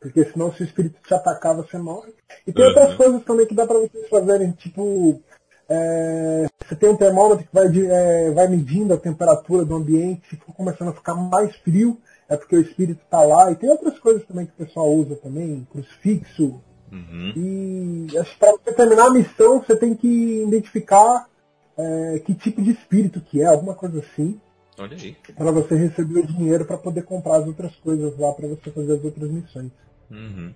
[0.00, 2.14] Porque senão se o espírito te atacar, você morre.
[2.46, 2.70] E tem uhum.
[2.70, 5.20] outras coisas também que dá para vocês fazerem, tipo,
[5.68, 10.36] é, você tem um termômetro que vai, é, vai medindo a temperatura do ambiente, se
[10.36, 11.98] for começando a ficar mais frio,
[12.30, 13.50] é porque o espírito está lá.
[13.50, 16.62] E tem outras coisas também que o pessoal usa também, crucifixo.
[16.92, 17.32] Uhum.
[17.36, 21.28] E acho que para você terminar a missão, você tem que identificar
[21.76, 24.40] é, que tipo de espírito que é, alguma coisa assim.
[24.78, 25.16] Olha aí.
[25.36, 28.94] Para você receber o dinheiro para poder comprar as outras coisas lá para você fazer
[28.94, 29.72] as outras missões.
[30.08, 30.54] Uhum.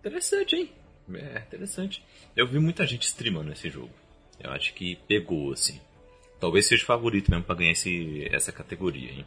[0.00, 0.72] Interessante, hein?
[1.14, 2.04] É, interessante.
[2.36, 3.90] Eu vi muita gente streamando esse jogo.
[4.40, 5.80] Eu acho que pegou, assim.
[6.40, 9.24] Talvez seja o favorito mesmo para ganhar esse, essa categoria, hein?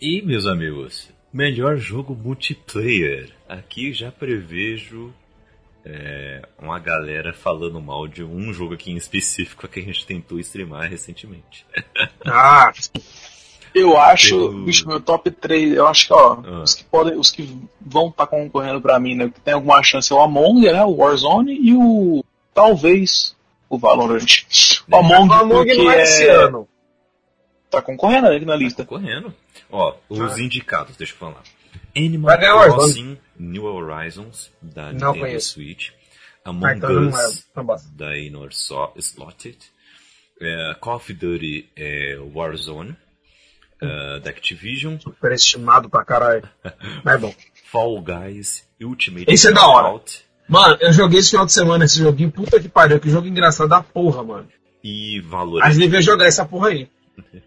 [0.00, 3.30] E, meus amigos, melhor jogo multiplayer.
[3.48, 5.10] Aqui já prevejo
[5.82, 10.38] é, uma galera falando mal de um jogo aqui em específico que a gente tentou
[10.38, 11.66] streamar recentemente.
[12.28, 12.72] Ah!
[13.72, 14.64] Eu acho, eu...
[14.64, 16.62] bicho, meu top 3, eu acho que, ó, ah.
[16.62, 19.82] os que podem, os que vão estar tá concorrendo pra mim, né, que tem alguma
[19.82, 23.36] chance é o Among, né, o Warzone e o, talvez,
[23.68, 24.26] o Valorant.
[24.90, 26.02] O Among, o Among porque é...
[26.02, 26.66] esse ano.
[27.76, 28.82] Tá concorrendo aqui na lista.
[28.82, 29.34] Tá concorrendo.
[29.70, 30.40] Ó, os ah.
[30.40, 31.42] indicados, deixa eu falar.
[31.94, 35.50] Animal Crossing New Horizons, da Não Nintendo conheço.
[35.50, 35.90] Switch.
[36.42, 38.48] Among ah, então Us, é da Inor
[38.96, 39.58] Slotted.
[40.40, 42.96] É, Call of Duty é, Warzone.
[43.82, 44.98] uh, da Activision.
[44.98, 46.48] Superestimado pra caralho.
[47.04, 47.34] Mas é bom.
[47.70, 50.00] Fall Guys Ultimate Esse é da hora.
[50.48, 52.30] Mano, eu joguei esse final de semana esse joguinho.
[52.30, 54.48] Puta que pariu, que jogo engraçado da porra, mano.
[54.82, 55.66] E Valorant.
[55.66, 56.88] A gente devia jogar essa porra aí.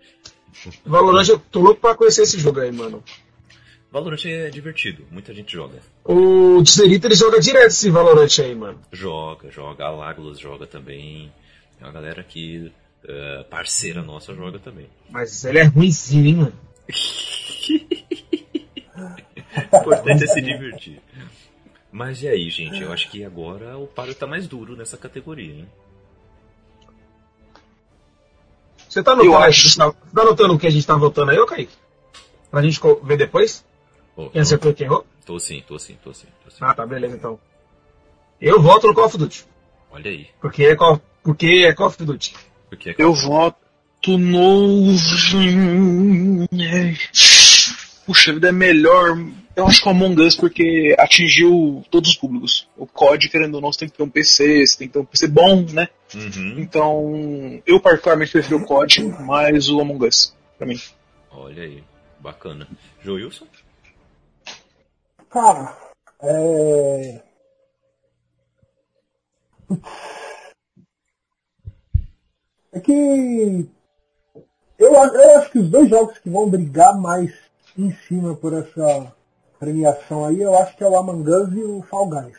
[0.86, 3.03] Valorant, eu tô louco pra conhecer esse jogo aí, mano.
[3.91, 5.79] Valorant é divertido, muita gente joga.
[6.03, 8.79] O Tserita ele joga direto esse Valorant aí, mano.
[8.91, 9.86] Joga, joga.
[9.86, 11.32] A Lágulas joga também.
[11.79, 12.71] É uma galera que,
[13.03, 14.88] uh, parceira nossa, joga também.
[15.10, 16.53] Mas ele é ruimzinho, hein, mano?
[19.73, 21.01] Importante é se divertir.
[21.91, 22.82] Mas e aí, gente?
[22.82, 25.67] Eu acho que agora o páreo tá mais duro nessa categoria, hein?
[28.89, 29.78] Você tá anotando, acho...
[29.78, 31.71] tá, tá anotando o que a gente tá votando aí, ô Kaique?
[32.49, 33.63] Pra gente ver depois?
[34.15, 35.06] Oh, quem acertou e quem errou?
[35.23, 36.58] Tô sim, tô sim, tô sim, tô sim.
[36.60, 37.39] Ah, tá, beleza então.
[38.41, 39.45] Eu voto no Call of Duty.
[39.91, 40.28] Olha aí.
[40.41, 42.34] Porque é Call, porque é Call of Duty.
[42.67, 43.58] Porque é Call Eu voto
[44.17, 44.95] no.
[48.10, 49.19] Puxa, a vida é melhor.
[49.56, 52.67] Eu acho que o Among Us porque atingiu todos os públicos.
[52.76, 55.00] O COD, querendo ou não, você tem que ter um PC, você tem que ter
[55.00, 55.89] um PC bom, né?
[56.15, 56.56] Uhum.
[56.58, 60.82] Então, eu particularmente prefiro o COD, mais o Among Us, pra mim.
[61.30, 61.84] Olha aí,
[62.19, 62.67] bacana.
[63.04, 63.45] Joilson?
[65.30, 65.78] Cara,
[66.24, 67.22] é.
[72.72, 73.69] É que.
[74.80, 77.48] Eu, eu acho que os dois jogos que vão brigar mais
[77.81, 79.13] em cima por essa
[79.59, 82.37] premiação aí, eu acho que é o Among Us e o Fall Guys.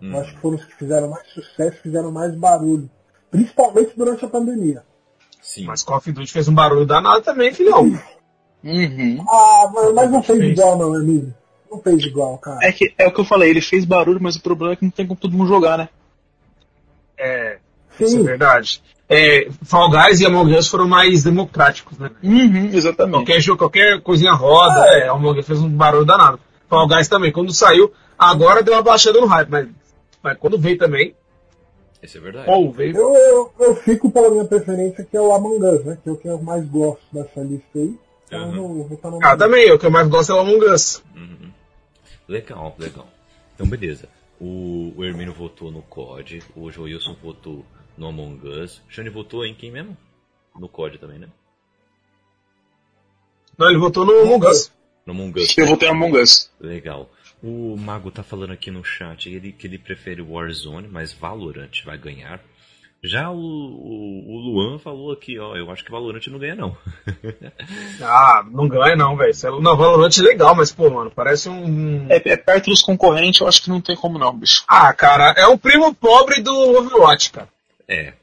[0.00, 0.12] Hum.
[0.12, 2.90] Eu acho que foram os que fizeram mais sucesso, fizeram mais barulho.
[3.30, 4.82] Principalmente durante a pandemia.
[5.42, 5.64] Sim.
[5.64, 7.84] Mas Call of Duty fez um barulho danado também, filhão.
[8.64, 9.24] Uhum.
[9.28, 11.32] Ah, mas, mas não fez, fez igual não, amigo.
[11.70, 12.66] Não fez igual, cara.
[12.66, 14.84] É, que, é o que eu falei, ele fez barulho, mas o problema é que
[14.84, 15.88] não tem como todo mundo jogar, né?
[17.18, 17.58] É,
[17.98, 18.04] Sim.
[18.04, 18.82] isso é verdade.
[19.08, 22.10] É, Fall Guys e Among Us foram mais democráticos, né?
[22.22, 23.18] Uhum, exatamente.
[23.18, 25.08] Qualquer jogo, qualquer coisinha roda, ah, é.
[25.08, 26.40] Among Us fez um barulho danado.
[26.68, 29.68] Fall Guys também, quando saiu, agora deu uma baixada no hype, mas,
[30.22, 31.14] mas quando veio também.
[32.02, 32.46] Isso é verdade.
[32.46, 32.96] Pô, veio...
[32.96, 35.98] eu, eu, eu, fico pela minha preferência, que é o Among Us, né?
[36.02, 37.94] Que é o que eu mais gosto dessa lista aí.
[38.26, 38.80] Então uhum.
[38.80, 41.02] eu vou Ah, também, o que eu mais gosto é o Among Us.
[41.14, 41.50] Uhum.
[42.28, 43.06] Legal, legal.
[43.54, 44.08] Então, beleza.
[44.40, 47.64] O, o Hermínio votou no COD, o Joilson votou
[47.96, 48.82] no Among Us.
[48.88, 49.96] O Shane votou em quem mesmo?
[50.58, 51.28] No COD também, né?
[53.58, 54.72] Não, ele votou no Among Us.
[55.04, 55.56] No Among Us.
[55.56, 56.50] Eu votei no Among Us.
[56.60, 57.10] Legal.
[57.42, 61.98] O Mago tá falando aqui no chat ele, que ele prefere Warzone, mas Valorant vai
[61.98, 62.40] ganhar.
[63.04, 66.76] Já o, o, o, Luan falou aqui, ó, eu acho que Valorant não ganha não.
[68.02, 69.60] ah, não ganha não, velho.
[69.60, 72.06] Não, Valorant é legal, mas pô, mano, parece um...
[72.08, 74.64] É, é, perto dos concorrentes, eu acho que não tem como não, bicho.
[74.66, 77.48] Ah, cara, é o primo pobre do Overwatch, cara.
[77.88, 78.14] É,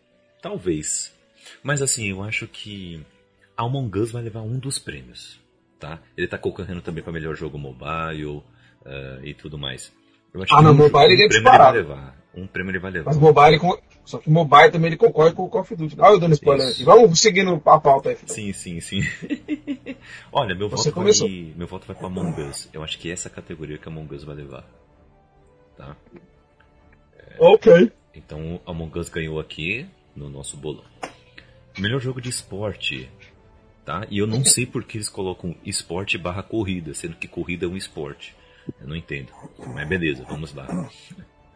[0.41, 1.13] talvez.
[1.61, 3.05] Mas assim, eu acho que
[3.55, 5.39] Among Us vai levar um dos prêmios,
[5.79, 5.99] tá?
[6.17, 8.43] Ele tá concorrendo também para melhor jogo mobile uh,
[9.23, 9.91] e tudo mais.
[10.49, 11.77] ah, no mobile ele é disparado.
[11.77, 12.23] Ele vai levar.
[12.35, 13.11] Um prêmio ele vai levar.
[13.11, 13.59] Mas mobile,
[14.05, 15.95] só que mobile também ele concorre com o Call of Duty.
[15.99, 16.83] Olha eu dando spoiler aqui.
[16.83, 18.17] Vamos seguindo a pauta aí.
[18.25, 19.01] Sim, sim, sim.
[20.31, 22.69] Olha, meu voto, vai, meu voto vai para Among Us.
[22.73, 24.65] Eu acho que é essa categoria que Among Us vai levar.
[25.77, 25.95] Tá?
[27.17, 27.35] É...
[27.39, 27.91] Ok.
[28.13, 30.85] Então Among Us ganhou aqui no nosso bolão.
[31.77, 33.09] Melhor jogo de esporte.
[33.85, 34.05] Tá?
[34.09, 37.69] E eu não sei por que eles colocam esporte barra corrida, sendo que corrida é
[37.69, 38.35] um esporte.
[38.79, 39.31] Eu não entendo.
[39.73, 40.89] Mas beleza, vamos lá.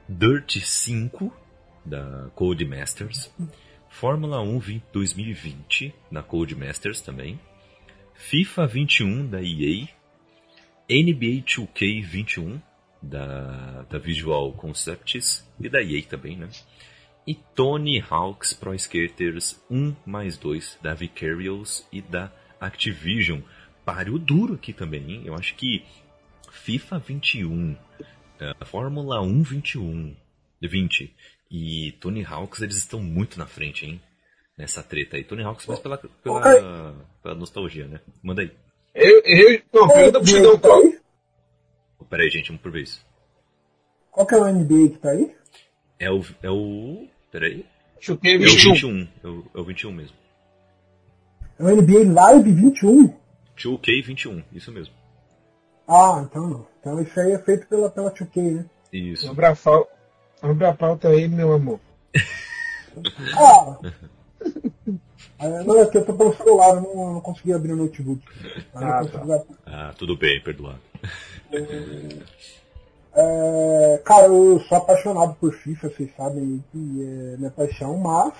[0.09, 1.31] Dirt 5
[1.85, 3.31] da Codemasters,
[3.89, 7.39] Fórmula 1 2020 da Codemasters também,
[8.13, 9.87] FIFA 21 da EA,
[10.89, 12.59] NBA 2K 21
[13.01, 16.49] da, da Visual Concepts e da EA também, né?
[17.25, 23.41] E Tony Hawk's Pro Skaters 1 mais 2 da Vicarious e da Activision.
[23.83, 25.21] Páreo duro aqui também, hein?
[25.25, 25.83] Eu acho que
[26.51, 30.15] FIFA 21, uh, Fórmula 1 21,
[30.61, 31.15] 20
[31.49, 34.01] e Tony Hawks, eles estão muito na frente, hein?
[34.57, 35.23] Nessa treta aí.
[35.23, 37.99] Tony Hawks, mas pela, pela, pela nostalgia, né?
[38.23, 38.51] Manda aí.
[38.93, 40.81] Eu, eu, não, pergunta pro Xandão qual.
[42.09, 43.05] Pera aí, gente, vamos por vez.
[44.11, 45.35] Qual que é o NBA que tá aí?
[45.99, 46.23] É o.
[46.41, 47.07] É o.
[47.31, 47.65] Pera aí.
[47.99, 49.07] Chutei é o 21.
[49.23, 50.15] É o, é o 21 mesmo.
[51.59, 53.13] É o NBA Live 21?
[53.57, 54.93] 2K 21, isso mesmo.
[55.87, 56.67] Ah, então não.
[56.79, 58.65] Então isso aí é feito pela, pela 2K, né?
[58.93, 59.29] Isso.
[59.29, 59.55] Abre a,
[60.41, 61.79] Abre a pauta aí, meu amor.
[63.35, 63.79] ah!
[65.39, 68.21] Não, é que eu tô pelo celular, eu não, não consegui abrir o notebook.
[68.73, 69.43] Ah, tá.
[69.65, 70.79] ah, tudo bem, perdoado.
[73.19, 78.33] É, cara, eu sou apaixonado por FIFA, vocês sabem que é minha paixão, mas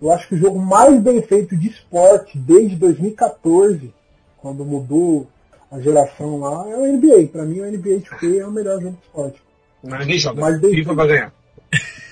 [0.00, 3.92] Eu acho que o jogo mais bem feito de esporte desde 2014,
[4.38, 5.28] quando mudou
[5.70, 7.28] a geração lá, é o NBA.
[7.30, 9.42] Pra mim, o NBA 2K é o melhor jogo de esporte.
[9.84, 10.40] Mas ninguém joga.
[10.40, 10.96] Mas bem FIFA feito.
[10.96, 11.34] vai ganhar.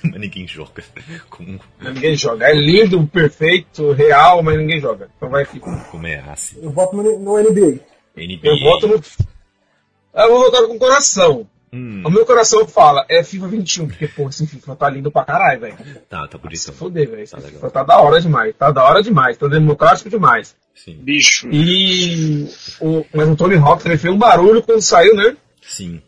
[0.12, 0.83] Mas ninguém joga.
[1.31, 2.47] Como, Mas ninguém joga.
[2.49, 5.09] É lindo, perfeito, real, mas ninguém joga.
[5.16, 5.66] Então vai FIFA.
[5.90, 6.59] como é assim?
[6.62, 7.81] Eu voto no, no NBA.
[8.16, 8.40] NBA.
[8.42, 8.94] Eu voto no.
[10.14, 11.47] Eu vou votar com o coração.
[11.71, 15.23] Hum, O meu coração fala, é FIFA 21, porque, pô, esse FIFA tá lindo pra
[15.25, 15.77] caralho, velho.
[16.09, 16.73] tá, tá Se bonito.
[16.73, 17.29] foder, velho.
[17.29, 17.38] Tá.
[17.42, 18.55] FIFA tá da hora demais.
[18.57, 19.37] Tá da hora demais.
[19.37, 20.57] Tá democrático demais.
[20.75, 21.47] Sim, Bicho.
[21.53, 22.49] E.
[22.81, 25.37] O, mas o Tony Hawk ele fez um barulho quando saiu, né?
[25.61, 26.01] sim.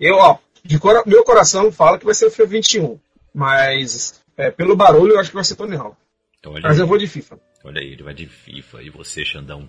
[0.00, 0.38] Eu, ó,
[0.80, 2.98] cora- meu coração fala que vai ser o FIFA 21.
[3.34, 5.96] Mas, é, pelo barulho, eu acho que vai ser Tony Hawk.
[6.38, 7.38] Então, olha, Mas aí, eu vou de FIFA.
[7.64, 8.82] olha aí, ele vai de FIFA.
[8.82, 9.68] E você, Xandão?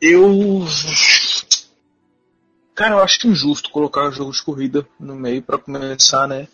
[0.00, 0.64] Eu.
[2.74, 6.48] Cara, eu acho que é injusto colocar jogos de corrida no meio pra começar, né?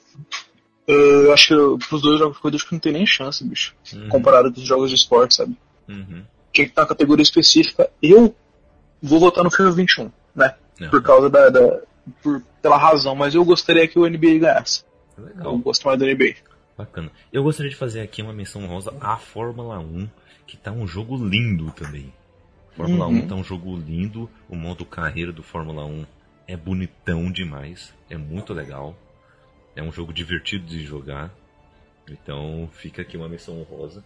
[0.86, 3.74] Eu acho que pros dois jogos de corrida acho que não tem nem chance, bicho.
[3.92, 4.08] Uhum.
[4.08, 5.56] Comparado com os jogos de esporte, sabe?
[5.88, 6.24] Uhum.
[6.52, 7.88] Tinha que estar na categoria específica.
[8.02, 8.34] Eu
[9.02, 10.54] vou votar no FIFA 21, né?
[10.80, 10.90] Não.
[10.90, 11.48] Por causa da.
[11.50, 11.80] da-
[12.22, 14.84] por, pela razão, mas eu gostaria que o NBA ganhasse.
[15.16, 16.34] Eu Legal, gosto mais do NBA.
[16.76, 17.10] bacana.
[17.32, 20.08] Eu gostaria de fazer aqui uma menção rosa à Fórmula 1,
[20.46, 22.12] que tá um jogo lindo também.
[22.76, 23.20] Fórmula Uhum.
[23.24, 26.04] 1 tá um jogo lindo, o modo carreira do Fórmula 1
[26.46, 28.94] é bonitão demais, é muito legal.
[29.74, 31.32] É um jogo divertido de jogar.
[32.08, 34.04] Então fica aqui uma menção rosa.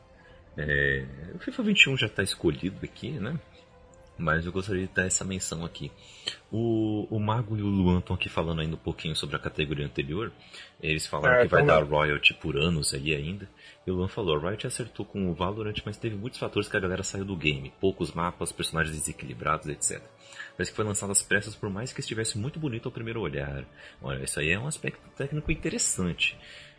[0.57, 3.39] É, o FIFA 21 já está escolhido aqui, né?
[4.21, 5.91] Mas eu gostaria de dar essa menção aqui.
[6.53, 9.87] O, o Mago e o Luan estão aqui falando ainda um pouquinho sobre a categoria
[9.87, 10.31] anterior.
[10.81, 13.49] Eles falaram É, que vai dar royalty por anos aí ainda.
[13.87, 16.77] E o Luan falou, a Riot acertou com o Valorant, mas teve muitos fatores que
[16.77, 17.73] a galera saiu do game.
[17.81, 20.03] Poucos mapas, personagens desequilibrados, etc.
[20.57, 23.65] Parece que foi lançado às pressas por mais que estivesse muito bonito ao primeiro olhar.
[24.03, 26.37] Olha, isso aí é um aspecto técnico interessante.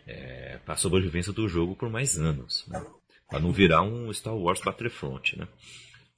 [0.08, 2.65] É, para a sobrevivência do jogo por mais anos.
[2.67, 2.84] Né?
[3.30, 5.47] Para não virar um Star Wars Battlefront, né?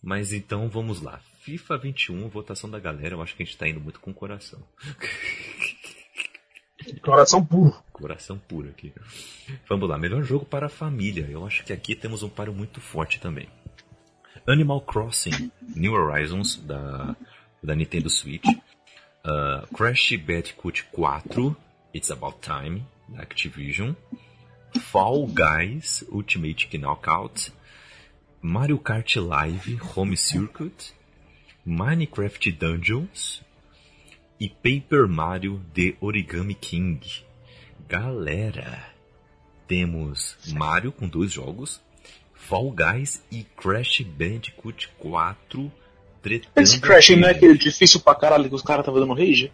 [0.03, 1.21] Mas então vamos lá.
[1.39, 4.13] FIFA 21, votação da galera, eu acho que a gente tá indo muito com o
[4.13, 4.61] coração.
[7.01, 7.73] Coração puro.
[7.93, 8.93] Coração puro aqui.
[9.69, 11.25] Vamos lá, melhor jogo para a família.
[11.29, 13.47] Eu acho que aqui temos um páreo muito forte também.
[14.45, 17.15] Animal Crossing New Horizons da,
[17.63, 18.45] da Nintendo Switch.
[18.45, 21.55] Uh, Crash Bandicoot 4
[21.95, 23.93] It's About Time da Activision.
[24.91, 27.53] Fall Guys Ultimate Knockout.
[28.45, 30.93] Mario Kart Live Home Circuit.
[31.65, 33.41] Minecraft Dungeons
[34.37, 36.99] e Paper Mario The Origami King.
[37.87, 38.85] Galera,
[39.65, 41.81] temos Mario com dois jogos,
[42.33, 45.71] Fall Guys e Crash Bandicoot 4
[46.21, 46.51] tretando.
[46.57, 49.53] Esse Crash não é aquele difícil pra caralho que os caras estavam dando rage?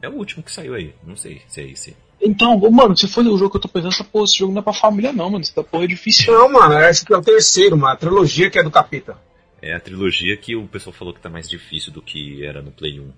[0.00, 1.94] É o último que saiu aí, não sei se é esse.
[2.22, 4.60] Então, mano, se for o jogo que eu tô pensando, essa porra, esse jogo não
[4.60, 5.42] é pra família não, mano.
[5.42, 6.32] Essa porra é difícil.
[6.32, 7.92] Não, mano, esse aqui é o terceiro, mano.
[7.92, 9.16] A trilogia que é do capeta.
[9.60, 12.70] É a trilogia que o pessoal falou que tá mais difícil do que era no
[12.70, 13.12] Play 1.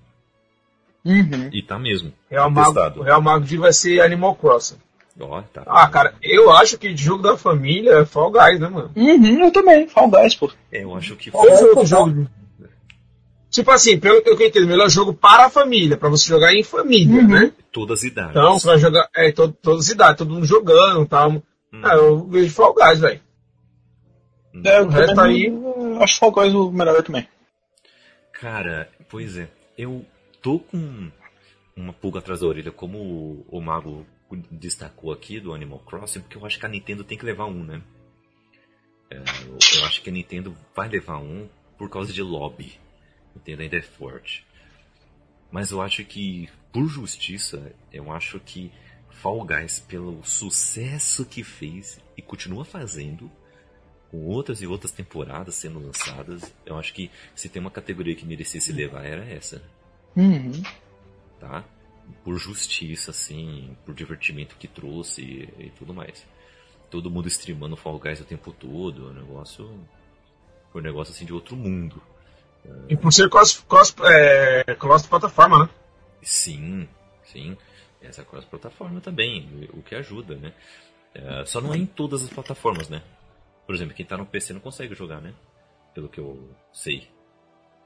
[1.04, 1.50] Uhum.
[1.52, 2.12] E tá mesmo.
[2.30, 4.76] Real Tá Mago, o Real Mago de vai ser Animal Crossing.
[5.20, 5.62] Ó, tá.
[5.66, 8.90] Ah, cara, eu acho que jogo da família é Fall Guys, né, mano?
[8.96, 9.86] Uhum, eu também.
[9.86, 10.50] Fall Guys, pô.
[10.72, 12.26] É, eu acho que Fall Qual Guys foi outro jogo?
[13.54, 16.64] Tipo assim, pelo que eu entendo, melhor jogo para a família, pra você jogar em
[16.64, 17.28] família, Uhum.
[17.28, 17.52] né?
[17.70, 18.30] todas as idades.
[18.32, 21.30] Então, você vai jogar, é, todo, todas as idades, todo mundo jogando e tal.
[21.30, 21.42] Hum.
[21.82, 23.20] Ah, eu vejo Fall Guys, velho.
[24.64, 25.52] É, eu O resto aí-
[26.00, 27.28] acho Fall Guys o melhor também.
[28.32, 29.48] Cara, pois é.
[29.78, 30.04] Eu
[30.42, 31.10] tô com
[31.76, 34.04] uma pulga atrás da orelha, como o, o Mago
[34.50, 37.62] destacou aqui do Animal Crossing, porque eu acho que a Nintendo tem que levar um,
[37.64, 37.80] né?
[39.10, 42.72] É, eu, eu acho que a Nintendo vai levar um por causa de lobby.
[43.34, 44.46] Nintendo ainda é forte.
[45.50, 48.72] Mas eu acho que, por justiça, eu acho que
[49.08, 53.30] Fall Guys, pelo sucesso que fez e continua fazendo,
[54.10, 58.26] com outras e outras temporadas sendo lançadas, eu acho que se tem uma categoria que
[58.26, 59.62] merecesse levar era essa,
[60.16, 60.62] Uhum.
[61.40, 61.64] tá?
[62.22, 66.24] Por justiça, assim, por divertimento que trouxe e, e tudo mais.
[66.90, 69.68] Todo mundo streamando Fall Guys o tempo todo, um negócio.
[70.70, 72.00] Foi um negócio assim de outro mundo.
[72.88, 75.70] E por ser cross, cross, é, cross plataforma, né?
[76.22, 76.88] Sim,
[77.24, 77.56] sim.
[78.00, 80.52] Essa cross-plataforma também, o que ajuda, né?
[81.14, 83.02] É, só não é em todas as plataformas, né?
[83.66, 85.32] Por exemplo, quem tá no PC não consegue jogar, né?
[85.94, 87.08] Pelo que eu sei.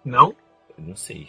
[0.04, 0.34] Não?
[0.76, 1.28] Eu não sei.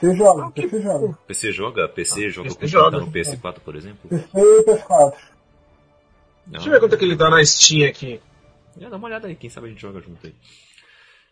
[0.00, 1.18] Você joga, PC joga.
[1.26, 1.88] PC joga?
[1.88, 2.98] PC joga PC com quem joga.
[2.98, 4.08] tá no PS4, por exemplo?
[4.08, 5.14] PC e PS4.
[6.46, 6.52] Não.
[6.52, 8.20] Deixa eu ver quanto é que ele tá na Steam aqui.
[8.80, 10.34] É, dá uma olhada aí, quem sabe a gente joga junto aí.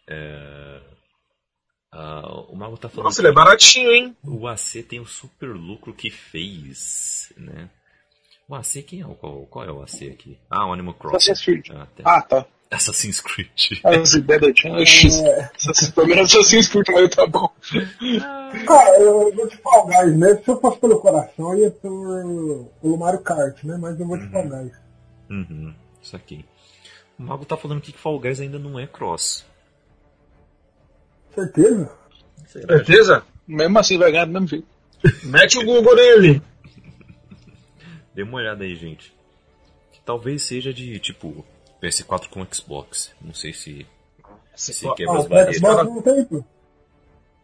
[0.07, 0.81] É...
[1.97, 4.17] ah, o Mago tá falando Nossa, ele é que baratinho, hein?
[4.25, 7.71] o AC tem o super lucro que fez, né?
[8.49, 9.05] O AC quem é?
[9.05, 10.39] Qual, qual é o AC aqui?
[10.51, 11.31] Ah, o Animal Crossing.
[11.31, 11.71] Assassin's Creed.
[11.71, 12.03] Ah, tá.
[12.05, 12.47] Ah, tá.
[12.71, 13.49] Assassin's Creed.
[13.85, 14.53] As ideias da
[14.85, 15.29] China.
[15.29, 15.51] É,
[15.95, 17.49] Pelo menos Assassin's Creed, mas tá bom.
[18.67, 20.43] cara, eu vou de Fall Guys mesmo.
[20.45, 23.79] Se eu fosse pelo coração, eu ia por, pelo Mario Kart, né?
[23.81, 24.73] Mas eu vou de Fall Guys.
[25.31, 26.45] Uhum, isso aqui.
[27.19, 29.47] O Mago tá falando aqui que Fall Guys ainda não é cross.
[31.35, 31.93] Certeza?
[32.47, 33.23] Certeza?
[33.47, 34.67] Mesmo assim vai ganhar do mesmo jeito.
[35.25, 36.43] Mete o Google nele.
[38.15, 39.13] Dê uma olhada aí, gente.
[39.93, 41.45] Que talvez seja de tipo
[41.83, 43.13] PS4 com Xbox.
[43.21, 43.87] Não sei se.
[44.55, 45.57] Se quebra Ah, as barreiras.
[45.57, 46.45] Xbox não tem, pô.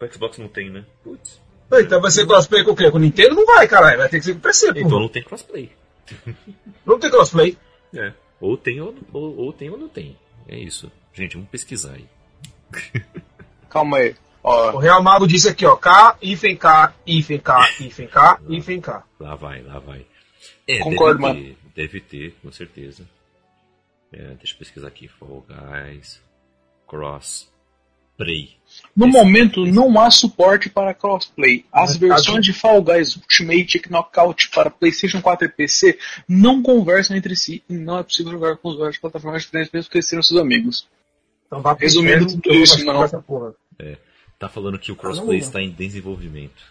[0.00, 0.84] O Xbox não tem, né?
[1.02, 1.40] Putz.
[1.72, 2.90] Então vai ser crossplay com o quê?
[2.90, 3.34] Com o Nintendo?
[3.34, 3.98] Não vai, caralho.
[3.98, 5.00] Vai ter que ser com o PC, Então pô.
[5.00, 5.70] não tem crossplay.
[6.86, 7.56] Não tem crossplay.
[7.94, 8.12] É.
[8.40, 10.16] Ou tem ou, ou, ou tem ou não tem.
[10.48, 10.90] É isso.
[11.12, 12.06] Gente, vamos pesquisar aí.
[13.70, 14.14] Calma aí.
[14.42, 15.76] O Ó, Real Mago disse aqui, ó.
[15.76, 19.04] K, hífen K, hífen K, hífen K, hífen K.
[19.18, 20.04] Lá vai, lá vai.
[20.68, 23.06] É, Concordo, deve ter, deve ter, com certeza.
[24.12, 25.08] É, deixa eu pesquisar aqui.
[25.08, 26.20] Fall Guys.
[26.86, 27.48] Cross.
[28.16, 28.50] Play.
[28.94, 31.64] no Esse- momento não há suporte para crossplay.
[31.72, 35.98] As Mas tá versões de Fall Guys Ultimate e Knockout para PlayStation 4 e PC
[36.28, 39.90] não conversam entre si e não é possível jogar com usuários de plataformas diferentes mesmo
[39.90, 40.86] que eles sejam seus amigos.
[41.50, 43.02] Então pro Resumindo tudo eu isso, não.
[43.02, 43.52] essa porra.
[44.38, 45.46] Tá falando que o crossplay não.
[45.46, 46.62] está em desenvolvimento.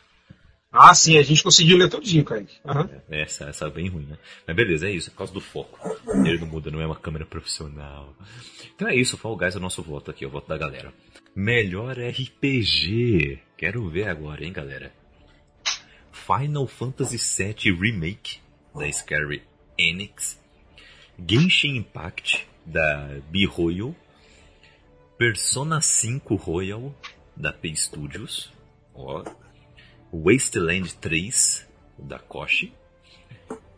[0.72, 2.56] Ah, sim, a gente conseguiu ler todinho, Kaique.
[2.64, 2.90] Aham.
[3.10, 4.18] É, Essa, essa é bem ruim, né?
[4.48, 5.80] Mas beleza, é isso, é por causa do foco.
[6.24, 8.16] Ele não muda, não é uma câmera profissional.
[8.76, 10.94] Então é isso, Fall Guys é o nosso voto aqui, é o voto da galera.
[11.36, 13.40] Melhor RPG.
[13.58, 14.94] Quero ver agora, hein, galera.
[16.12, 18.38] Final Fantasy VII Remake,
[18.76, 19.42] da Square
[19.78, 20.40] Enix.
[21.28, 23.96] Genshin Impact, da B-Royal.
[25.20, 26.96] Persona 5 Royal,
[27.36, 28.54] da P Studios.
[28.96, 29.22] Ó,
[30.14, 31.68] Wasteland 3,
[31.98, 32.74] da Koshi.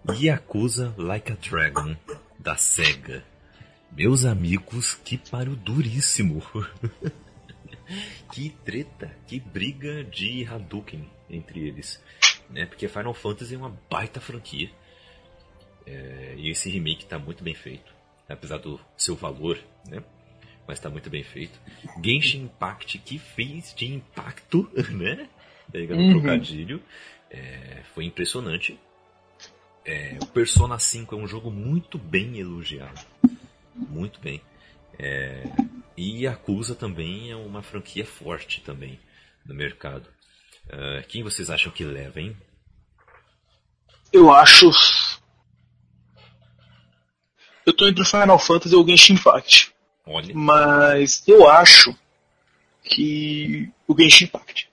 [0.08, 1.98] Yakuza Like a Dragon,
[2.38, 3.26] da SEGA.
[3.92, 6.44] Meus amigos, que páreo duríssimo.
[8.32, 12.00] que treta, que briga de Hadouken entre eles.
[12.52, 12.68] Né?
[12.68, 14.70] Porque Final Fantasy é uma baita franquia.
[15.88, 17.92] É, e esse remake está muito bem feito.
[18.30, 20.04] Apesar do seu valor, né?
[20.68, 21.60] Mas está muito bem feito.
[22.04, 25.28] Genshin Impact, que fez de impacto, né?
[25.72, 26.12] Pegando Uhum.
[26.12, 26.82] trocadilho.
[27.30, 28.80] É, foi impressionante.
[29.86, 33.00] É, o Persona 5 é um jogo muito bem elogiado.
[33.76, 34.42] Muito bem.
[35.00, 35.44] É,
[35.98, 39.00] e Yakuza também é uma franquia forte também
[39.46, 40.08] no mercado.
[40.70, 42.38] Ah, quem vocês acham que leva, hein?
[44.14, 44.70] Eu acho.
[47.66, 49.71] Eu tô entre o Final Fantasy e o Genshin Impact.
[50.06, 51.96] Olha, Mas eu acho
[52.84, 54.70] que o Genshin Impact.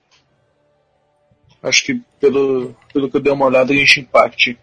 [1.62, 4.58] Acho que pelo, pelo que eu dei uma olhada, o Genshin Impact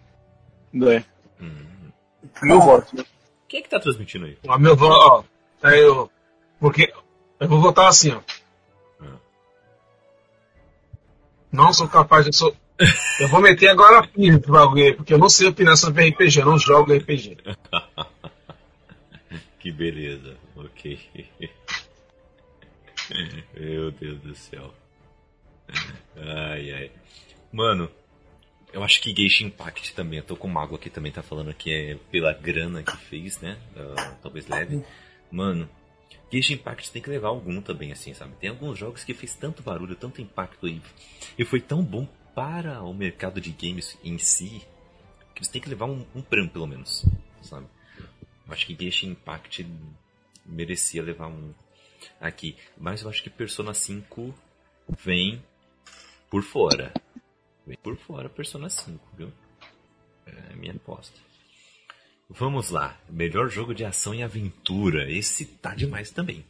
[0.72, 1.04] ganha.
[1.40, 1.90] hum,
[2.42, 2.96] Meu voto.
[2.96, 3.04] né?
[3.48, 4.36] quem é que tá transmitindo aí?
[4.48, 5.26] Ó, meu voto,
[5.62, 5.68] ó.
[5.68, 6.10] Eu.
[6.58, 6.92] Porque.
[7.38, 8.20] Eu vou votar assim, ó.
[9.00, 9.16] Ah.
[11.52, 12.34] Não sou capaz de.
[12.34, 12.54] Sou...
[13.20, 16.40] Eu vou meter agora a pilha pro bagulho, porque eu não sei opinar sobre RPG,
[16.40, 17.38] eu não jogo RPG.
[19.66, 20.96] Que beleza, ok.
[23.52, 24.72] Meu Deus do céu.
[26.14, 26.92] Ai, ai.
[27.50, 27.90] Mano,
[28.72, 30.20] eu acho que Genshin Impact também.
[30.20, 33.40] Eu tô com o Mago aqui também, tá falando que é pela grana que fez,
[33.40, 33.58] né?
[33.76, 34.84] Ah, talvez leve.
[35.32, 35.68] Mano,
[36.32, 38.36] Genshin Impact tem que levar algum também, assim, sabe?
[38.36, 40.80] Tem alguns jogos que fez tanto barulho, tanto impacto e,
[41.36, 42.06] e foi tão bom
[42.36, 44.62] para o mercado de games em si
[45.34, 47.04] que eles têm que levar um, um prêmio, pelo menos,
[47.42, 47.66] sabe?
[48.48, 49.66] Acho que Genshin Impact
[50.44, 51.52] merecia levar um
[52.20, 52.56] aqui.
[52.76, 54.34] Mas eu acho que Persona 5
[54.88, 55.42] vem
[56.30, 56.92] por fora.
[57.66, 59.32] Vem por fora Persona 5, viu?
[60.26, 61.18] É a minha aposta.
[62.28, 62.98] Vamos lá.
[63.08, 65.10] Melhor jogo de ação e aventura.
[65.10, 66.44] Esse tá demais também.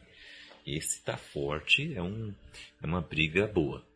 [0.66, 1.94] Esse tá forte.
[1.94, 2.34] É, um,
[2.82, 3.86] é uma briga boa.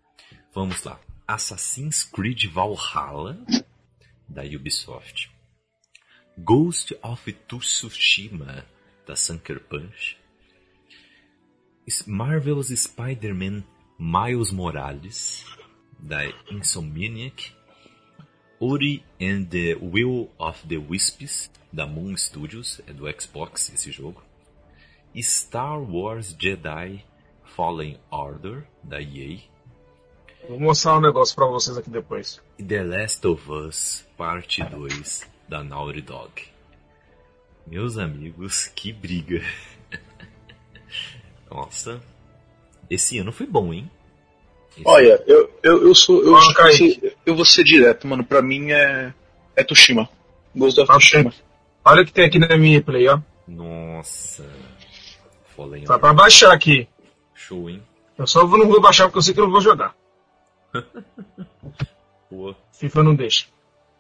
[0.53, 1.01] Vamos lá.
[1.27, 3.39] Assassin's Creed Valhalla,
[4.29, 5.31] da Ubisoft.
[6.45, 8.65] Ghost of Tsushima,
[9.07, 10.17] da Sucker Punch.
[12.07, 13.65] Marvel's Spider-Man
[13.99, 15.45] Miles Morales,
[15.99, 17.53] da Insomniac.
[18.59, 24.23] Ori and the Will of the Wisps, da Moon Studios, é do Xbox esse jogo.
[25.17, 27.05] Star Wars Jedi
[27.57, 29.41] Fallen Order, da EA.
[30.49, 32.41] Vou mostrar um negócio pra vocês aqui depois.
[32.57, 36.31] The Last of Us Parte 2 da Naughty Dog.
[37.67, 39.43] Meus amigos, que briga.
[41.51, 42.01] Nossa.
[42.89, 43.91] Esse ano foi bom, hein?
[44.73, 46.23] Esse Olha, eu, eu, eu sou.
[46.23, 48.25] Eu, vou ser, eu vou ser direto, mano.
[48.25, 49.13] Pra mim é.
[49.57, 50.09] É Toshima.
[50.55, 51.35] Ghost of Tá Tsushima.
[51.85, 53.19] Olha o que tem aqui na minha play, ó.
[53.49, 54.49] Nossa.
[55.57, 56.89] Fallen Tá pra baixar aqui.
[57.35, 57.83] Show, hein?
[58.17, 59.97] Eu só vou, não vou baixar porque eu sei que eu não vou jogar.
[62.29, 63.47] Pô, FIFA não deixa.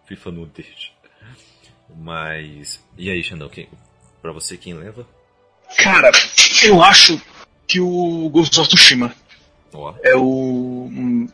[0.06, 0.99] FIFA não deixa.
[1.96, 2.80] Mas.
[2.96, 3.68] E aí, Xandão, quem,
[4.22, 5.06] pra você quem leva?
[5.78, 6.10] Cara,
[6.64, 7.20] eu acho
[7.66, 9.14] que o Ghost of Tsushima
[9.72, 10.88] Ó, é o.
[10.90, 11.28] hum,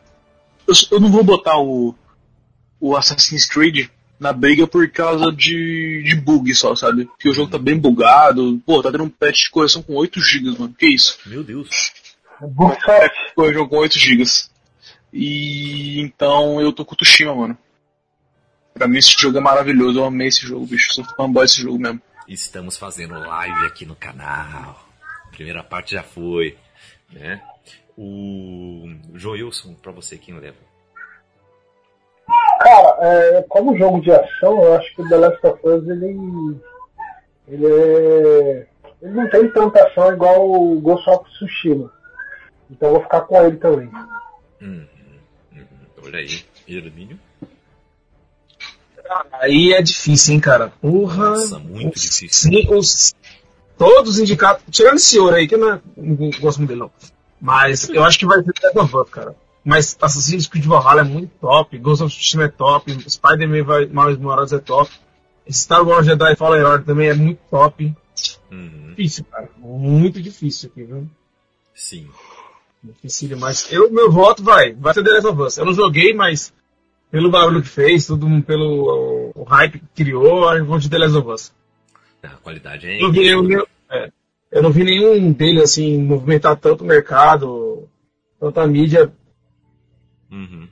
[0.67, 1.95] Eu, eu não vou botar o,
[2.79, 3.89] o Assassin's Creed
[4.19, 7.05] na briga por causa de, de bug só, sabe?
[7.05, 8.61] Porque o jogo tá bem bugado.
[8.65, 10.73] Pô, tá dando um patch de correção com 8 GB, mano.
[10.77, 11.17] Que isso?
[11.25, 11.91] meu Deus.
[12.41, 14.23] Um jogo com 8 GB.
[15.13, 17.57] E então eu tô com o Tsushima, mano.
[18.77, 20.93] Pra mim esse jogo é maravilhoso, eu amei esse jogo, bicho.
[20.93, 21.99] Sou fanboy desse jogo mesmo.
[22.27, 24.87] Estamos fazendo live aqui no canal.
[25.31, 26.55] Primeira parte já foi,
[27.11, 27.41] né?
[27.97, 30.57] O Joilson, pra você quem leva?
[32.59, 36.57] Cara, é, como jogo de ação, eu acho que o The Last of Us ele.
[37.47, 38.67] Ele é.
[39.01, 41.91] Ele não tem tanta ação igual o Ghost of Tsushima.
[42.69, 43.89] Então eu vou ficar com ele também.
[44.61, 44.87] Uhum,
[45.53, 45.65] uhum.
[46.03, 47.19] Olha aí, Hermínio.
[49.33, 50.71] Aí é difícil, hein, cara.
[50.81, 51.29] Porra.
[51.31, 52.29] Nossa, muito Os- difícil.
[52.51, 53.15] Sim, os,
[53.77, 54.63] todos indicados.
[54.71, 56.91] Tirando esse ouro aí, que eu não, não gosto muito dele, não.
[57.39, 59.35] Mas eu acho que vai ser Death of cara.
[59.63, 64.17] Mas Assassin's Creed Valhalla é muito top, Ghost of Tsushima é top, Spider-Man vai- Miles
[64.17, 64.89] Morales é top.
[65.49, 67.93] Star Wars Jedi Fallen Order também é muito top.
[68.51, 69.49] Uhum, Difícil, cara.
[69.57, 71.07] Muito difícil aqui, viu?
[71.75, 72.07] sim.
[72.83, 75.57] Difícil, mas eu, meu voto vai, vai ser The Last of Us.
[75.57, 76.53] Eu não joguei, mas
[77.11, 80.97] pelo barulho que fez, tudo pelo o, o hype que criou, eu vou de The
[80.97, 81.53] Last of Us.
[82.23, 84.11] A qualidade é Eu, vi, eu, é,
[84.51, 87.87] eu não vi nenhum dele assim movimentar tanto o mercado,
[88.39, 89.11] tanta mídia
[90.29, 90.67] Uhum.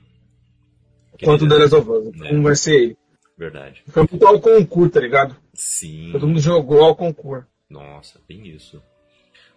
[1.22, 2.06] quanto o The Last of Us.
[2.06, 2.26] É.
[2.26, 2.96] Então vai ser ele.
[3.38, 3.82] Verdade.
[3.88, 5.36] Foi muito ao concurso, tá ligado?
[5.52, 6.10] Sim.
[6.12, 7.46] Todo mundo jogou ao concurso.
[7.68, 8.82] Nossa, bem isso.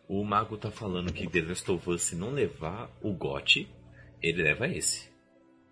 [0.08, 3.70] O Mago tá falando que The Last of Us, se não levar o GOT,
[4.22, 5.08] ele leva esse.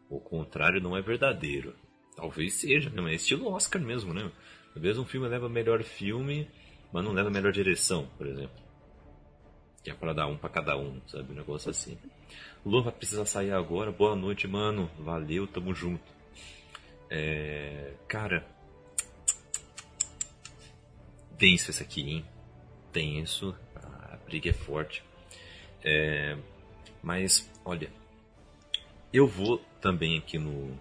[0.09, 1.75] O contrário não é verdadeiro.
[2.15, 3.11] Talvez seja, né?
[3.11, 4.31] É estilo Oscar mesmo, né?
[4.73, 6.49] Talvez um filme leva melhor filme,
[6.91, 8.55] mas não leva melhor direção, por exemplo.
[9.83, 11.31] Que é pra dar um pra cada um, sabe?
[11.31, 11.97] Um negócio assim.
[12.63, 13.91] O Lu vai precisar sair agora.
[13.91, 14.89] Boa noite, mano.
[14.99, 16.03] Valeu, tamo junto.
[17.09, 17.93] É...
[18.07, 18.45] Cara.
[21.37, 22.25] Tenso esse aqui, hein?
[22.91, 23.55] Tenso.
[23.75, 25.03] A briga é forte.
[25.83, 26.37] É...
[27.01, 27.91] Mas, olha.
[29.13, 30.77] Eu vou também aqui no.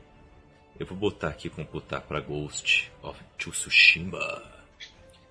[0.78, 4.42] Eu vou botar aqui computar pra Ghost of Tsushima.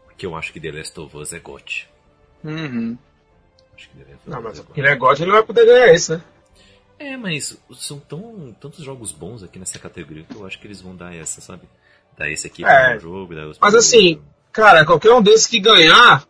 [0.06, 1.88] Porque eu acho que The Last of Us é GOT.
[2.44, 2.98] Uhum.
[3.76, 4.80] Acho que The Last of Não, Us mas é GOT.
[4.80, 6.24] ele é God, ele não vai poder ganhar esse, né?
[6.98, 10.80] É, mas são tão, tantos jogos bons aqui nessa categoria que eu acho que eles
[10.80, 11.64] vão dar essa, sabe?
[12.18, 12.68] Dar esse aqui É.
[12.68, 14.22] para um jogo, dar os Mas assim,
[14.54, 16.26] cara, qualquer um desses que ganhar,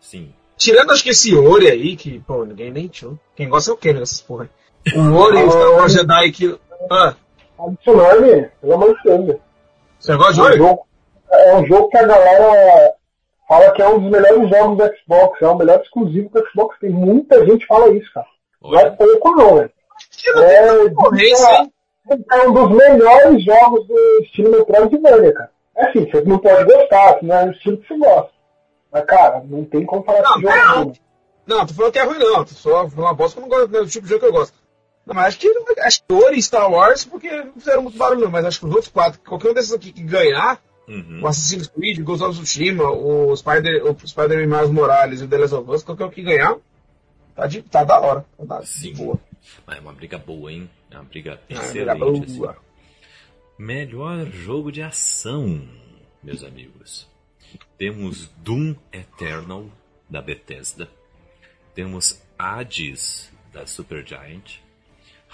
[0.00, 0.32] Sim.
[0.56, 3.18] tirando acho que esse Ori aí, que, pô, ninguém nem tinha.
[3.34, 4.48] Quem gosta é o Kenny nessas porra.
[4.96, 6.58] O Ori e o Star Wars Jedi que.
[6.90, 7.14] Ah,
[7.58, 9.38] Adicionar-me, pelo amor de Deus.
[9.98, 10.56] você gosta de É Ori?
[10.58, 10.86] jogo,
[11.30, 12.94] é um jogo que a galera
[13.46, 16.78] fala que é um dos melhores jogos do Xbox, é o melhor exclusivo do Xbox.
[16.80, 18.26] Tem muita gente que fala isso, cara.
[18.62, 19.70] Não é pouco não, velho.
[20.36, 21.72] É, hein?
[22.32, 25.50] é um dos melhores jogos do estilo Metroidvania, cara.
[25.76, 28.30] É assim, você não pode gostar, se não é o estilo que você gosta.
[28.92, 30.92] Mas, cara, não tem como falar Não, desse jogo
[31.46, 31.56] não.
[31.58, 31.66] não.
[31.66, 33.76] Tô falando que é ruim não, tô só falando uma bosta que eu não gosto,
[33.76, 34.59] é do tipo de jogo que eu gosto.
[35.14, 38.44] Mas acho que, acho que Ori e Star Wars, porque não fizeram muito barulho mas
[38.44, 41.20] acho que os outros quatro, qualquer um desses aqui que ganhar, uhum.
[41.22, 45.28] o Assassin's Creed, o Ghost of Tsushima, o Spider, o Spider-Man Miles Morales e o
[45.28, 46.56] The Last of Us, qualquer um que ganhar,
[47.34, 48.94] tá, de, tá da hora, tá da, Sim.
[48.94, 49.18] boa.
[49.66, 50.70] Mas é uma briga boa, hein?
[50.90, 52.24] É uma briga excelente.
[52.24, 52.38] assim.
[52.38, 52.56] boa.
[53.58, 55.68] Melhor jogo de ação,
[56.22, 57.08] meus amigos.
[57.76, 59.66] Temos Doom Eternal,
[60.08, 60.88] da Bethesda.
[61.74, 64.60] Temos Hades, da Supergiant.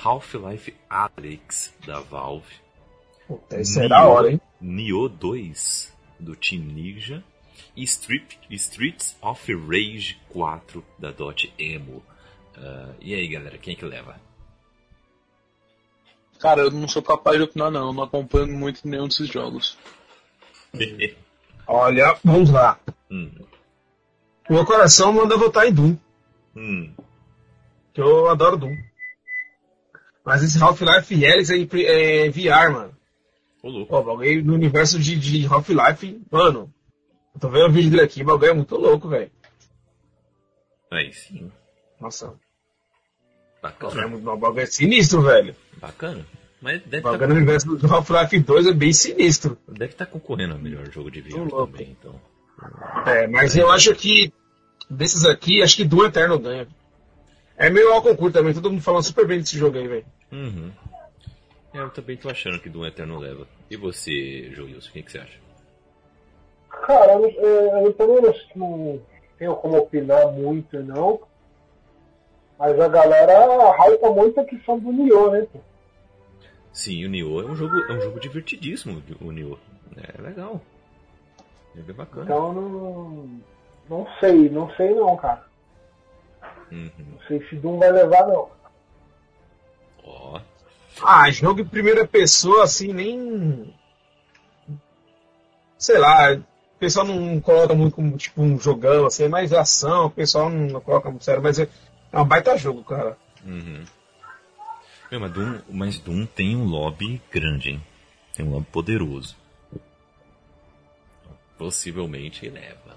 [0.05, 2.55] Half-Life Alyx, da Valve.
[3.27, 4.41] Puta, Isso é da hora, hein?
[4.61, 7.25] Nioh 2, do Team Ninja.
[7.75, 12.03] E Street, Streets of Rage 4, da Dot Emo.
[12.57, 14.19] Ah, e aí, galera, quem é que leva?
[16.39, 19.77] Cara, eu não sou capaz de opinar não, eu não acompanho muito nenhum desses jogos.
[21.67, 22.79] Olha, vamos lá.
[23.11, 23.31] hum,
[24.49, 25.97] Meu coração manda votar em Doom,
[26.55, 26.93] hum,
[27.93, 28.77] que eu adoro Doom.
[30.27, 32.97] Mas esse Half-Life Helix é, em é VR, mano.
[33.63, 33.87] ô louco.
[33.91, 36.75] Pô, bagulho no universo de, de Half-Life, mano.
[37.33, 39.31] Eu tô vendo o vídeo dele aqui, o bagulho é muito louco, velho.
[40.91, 41.51] Aí sim,
[42.01, 42.41] Nossa, o bagulho
[43.63, 45.55] é, bacana, muito- o bagulho é sinistro, velho.
[45.81, 46.27] bacana.
[46.61, 47.33] Mas deve O estar tá...
[47.35, 49.57] universo do Half-Life 2 é bem sinistro.
[49.69, 51.67] deve tá concorrendo ao melhor jogo de VR louco.
[51.73, 52.21] também, então.
[53.07, 54.33] É, mas eu acho que
[54.91, 56.67] desses aqui, acho que do Eterno ganha.
[57.57, 60.07] É meio ao concurso também, todo mundo falando super bem desse jogo aí, velho.
[60.33, 60.71] Uhum.
[61.73, 63.47] É, eu também tô achando que Doom Eterno leva.
[63.71, 65.39] E você, Joilson, o que, que você acha?
[66.71, 68.21] Cara, eu, eu, eu também
[68.55, 69.01] não
[69.39, 71.21] tenho como opinar muito, não.
[72.59, 75.47] Mas a galera hypa muito a questão do Nioh, né?
[75.53, 75.59] pô?
[76.73, 79.59] Sim, o Nioh é um jogo, é um jogo divertidíssimo, o Nioh.
[79.97, 80.61] É legal.
[81.77, 82.25] É bem bacana.
[82.25, 83.41] Então não.
[83.89, 85.45] Não sei, não sei não, cara.
[86.71, 86.91] Uhum.
[86.99, 88.49] Não sei se Doom vai levar não.
[90.05, 90.41] Ó,
[91.03, 93.75] Ah, jogo em primeira pessoa, assim, nem.
[95.79, 100.07] Sei lá, o pessoal não coloca muito como tipo um jogão, assim, é mais ação,
[100.07, 101.69] o pessoal não coloca muito sério, mas é
[102.13, 103.17] é um baita jogo, cara.
[103.45, 103.85] Uhum.
[105.11, 107.83] Meu, mas, Doom, mas Doom tem um lobby grande, hein?
[108.35, 109.37] Tem um lobby poderoso.
[111.59, 112.97] Possivelmente leva.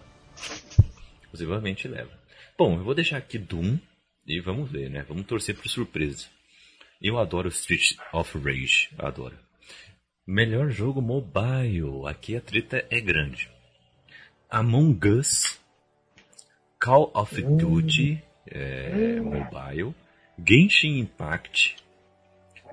[1.31, 2.18] Possivelmente leva.
[2.59, 3.79] Bom, eu vou deixar aqui Doom
[4.27, 5.05] e vamos ver, né?
[5.07, 6.27] Vamos torcer por surpresa.
[7.01, 9.39] Eu adoro Street of Rage, adoro.
[10.27, 12.05] Melhor jogo mobile.
[12.05, 13.49] Aqui a treta é grande.
[14.49, 15.57] Among Us,
[16.77, 19.95] Call of Duty é, Mobile,
[20.45, 21.77] Genshin Impact,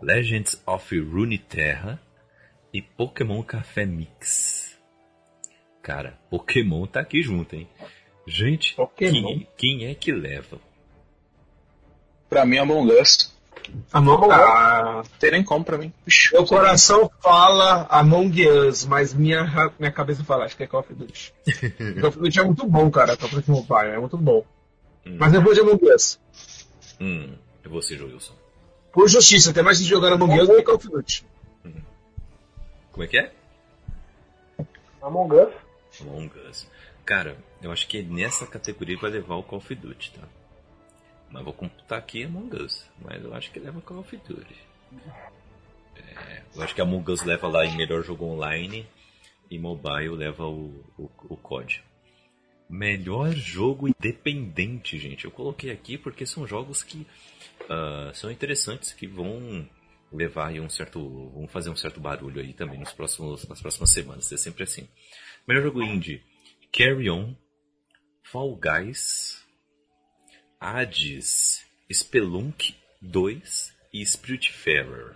[0.03, 2.03] Legends of Runeterra
[2.72, 4.76] e Pokémon Café Mix.
[5.80, 7.68] Cara, Pokémon tá aqui junto, hein?
[8.27, 8.77] Gente.
[8.97, 10.59] Quem, quem é que leva?
[12.29, 13.35] Pra mim, Among Us.
[13.93, 15.93] Among ah, Não tem nem como pra mim.
[16.07, 20.81] Ixi, meu coração fala Among Us, mas minha, minha cabeça fala, acho que é Call
[20.81, 21.35] of Duty.
[22.01, 23.16] Call of Duty é muito bom, cara.
[23.16, 24.45] Call of Duty Mobile é muito bom.
[25.05, 26.18] Mas eu vou de Among Us.
[27.01, 28.35] Hum, é você, Joilson.
[28.93, 31.24] Por justiça, tem mais gente jogando Among Us do que Call of Duty.
[32.91, 33.31] Como é que é?
[35.03, 35.55] Among Us.
[36.01, 36.66] Among Us.
[37.07, 40.29] Cara, eu acho que nessa categoria vai levar o Call of Duty, tá?
[41.31, 42.85] Mas vou computar aqui Among Us.
[43.01, 44.57] Mas eu acho que leva Call of Duty.
[45.97, 48.85] É, eu acho que Among Us leva lá em melhor jogo online
[49.49, 51.81] e mobile leva o, o, o COD.
[52.69, 55.27] Melhor jogo independente, gente.
[55.27, 57.07] Eu coloquei aqui porque são jogos que
[57.71, 59.69] ah, são interessantes, que vão
[60.13, 61.31] levar um certo.
[61.33, 64.33] vão fazer um certo barulho aí também nos próximos, nas próximas semanas.
[64.33, 64.89] É sempre assim.
[65.47, 66.21] Melhor jogo indie:
[66.77, 67.35] Carry On,
[68.22, 69.43] Fall Guys,
[70.61, 75.14] Hades, Spelunk 2 e Spiritfarer.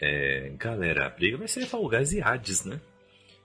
[0.00, 2.80] É, galera, a briga vai ser Fall Guys e Hades, né?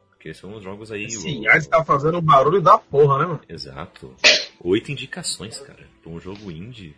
[0.09, 1.09] Porque são os jogos aí.
[1.09, 3.41] Sim, o- gente tá fazendo barulho da porra, né, mano?
[3.47, 4.16] Exato.
[4.61, 5.88] Oito indicações, cara.
[6.01, 6.95] Pra um jogo indie.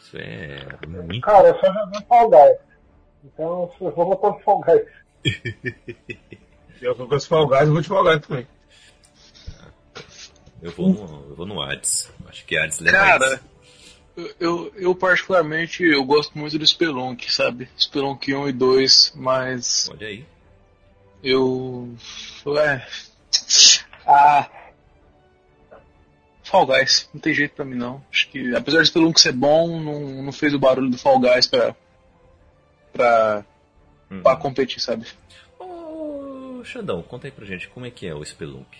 [0.00, 1.22] Isso é muito.
[1.22, 2.58] Cara, eu só joguei Fall Guys.
[3.24, 4.86] Então eu vou botar o Fall Guys.
[6.78, 8.46] Eu com os Fall Guys, eu vou de Fall Guys também.
[10.62, 12.10] Eu vou no, eu vou no Hades.
[12.26, 13.44] Acho que Hades leva Cara, Hades.
[14.40, 17.68] eu, eu, particularmente eu gosto muito do Spelunk, sabe?
[17.78, 20.26] Spelunk 1 e 2, mas Olha aí.
[21.22, 21.94] eu.
[22.58, 22.86] É.
[24.06, 24.48] Ah.
[26.42, 28.02] Fall Guys, não tem jeito pra mim não.
[28.10, 31.46] Acho que apesar de Spelunk ser bom, não, não fez o barulho do Fall Guys
[31.46, 31.74] pra.
[32.92, 33.44] pra.
[34.10, 34.22] Hum.
[34.22, 35.04] pra competir, sabe?
[35.58, 38.78] Ô, Xandão, conta aí pra gente como é que é o Spelunk.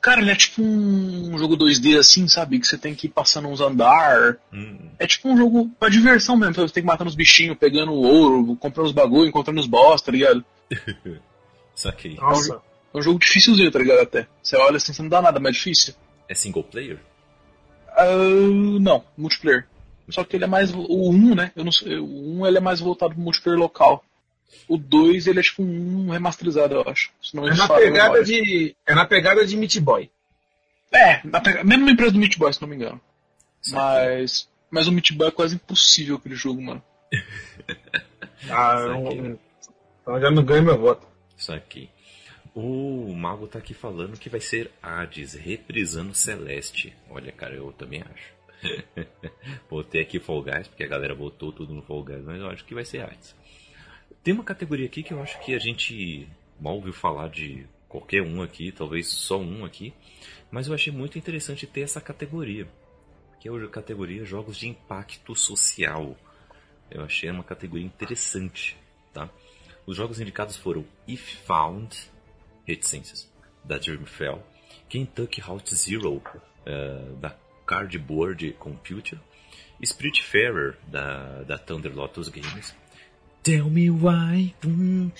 [0.00, 2.58] Cara, ele é tipo um jogo 2D assim, sabe?
[2.58, 4.36] Que você tem que ir passando uns andar.
[4.52, 7.92] Hum, É tipo um jogo pra diversão mesmo, você tem que matar uns bichinhos, pegando
[7.92, 10.44] ouro, comprando os bagulho, encontrando os boss, tá ligado?
[11.74, 12.14] saquei.
[12.16, 12.60] Nossa.
[12.92, 14.00] É um jogo dificilzinho, tá ligado?
[14.00, 14.26] Até.
[14.42, 15.94] Você olha assim, você não dá nada, mas é difícil.
[16.28, 16.98] É single player?
[17.88, 18.06] Ah,
[18.80, 19.66] não, multiplayer.
[20.10, 20.72] Só que ele é mais.
[20.72, 21.52] O 1, né?
[21.56, 24.04] Eu não sei, o 1 ele é mais voltado pro multiplayer local.
[24.68, 27.10] O 2 ele é tipo um remasterizado, eu acho.
[27.22, 28.76] Se não me É na pegada de.
[28.86, 30.10] É na pegada de Meat Boy.
[30.92, 31.64] É, na pega...
[31.64, 33.00] mesmo empresa do Meat Boy, se não me engano.
[33.70, 34.48] Mas.
[34.70, 36.82] Mas o Meat Boy é quase impossível aquele jogo, mano.
[38.50, 39.38] Ah, eu,
[40.02, 41.06] então já não ganho meu voto.
[41.36, 41.88] Saquei.
[42.54, 46.94] O Mago tá aqui falando que vai ser Hades, reprisando Celeste.
[47.08, 48.34] Olha, cara, eu também acho.
[49.68, 52.64] Botei aqui Fall Guys, porque a galera botou tudo no Fall Guys, mas eu acho
[52.64, 53.34] que vai ser Hades.
[54.22, 56.28] Tem uma categoria aqui que eu acho que a gente
[56.60, 59.92] mal ouviu falar de qualquer um aqui, talvez só um aqui,
[60.50, 62.66] mas eu achei muito interessante ter essa categoria,
[63.38, 66.16] que é a categoria Jogos de Impacto Social.
[66.90, 68.76] Eu achei uma categoria interessante,
[69.12, 69.30] tá?
[69.86, 71.94] Os jogos indicados foram If Found,
[72.66, 73.30] reticências,
[73.62, 74.42] da Dreamfell,
[74.88, 76.22] Kentucky Route Zero,
[76.64, 77.36] eh, da
[77.66, 79.18] Cardboard Computer,
[79.84, 82.74] Spiritfarer, da, da Thunder Lotus Games,
[83.44, 84.54] Tell me why.
[84.64, 85.12] I'm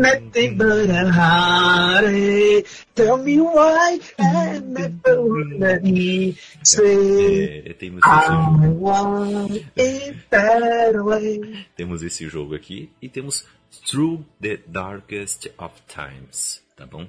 [0.00, 2.64] nothing but a heartache.
[2.94, 11.66] Tell me why I'm never me say temos, esse I jogo, want it that way.
[11.76, 13.44] temos esse jogo aqui e temos
[13.86, 17.08] Through the Darkest of Times, tá bom?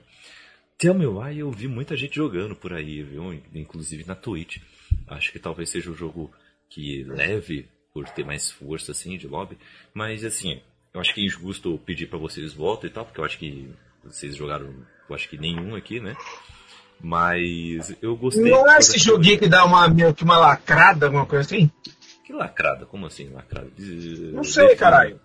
[0.80, 3.32] Tell Me Why eu vi muita gente jogando por aí, viu?
[3.54, 4.58] Inclusive na Twitch.
[5.08, 6.32] Acho que talvez seja o jogo
[6.68, 9.58] que leve por ter mais força assim de lobby,
[9.94, 10.62] mas assim,
[10.94, 13.74] eu acho que é injusto pedir pra vocês voto e tal, porque eu acho que
[14.04, 14.74] vocês jogaram,
[15.10, 16.16] eu acho que nenhum aqui, né?
[17.00, 18.52] Mas eu gostei.
[18.52, 21.72] Não é esse joguinho que dá uma, meio que uma lacrada, alguma coisa assim?
[22.24, 23.70] Que lacrada, como assim lacrada?
[24.32, 25.20] Não sei, caralho.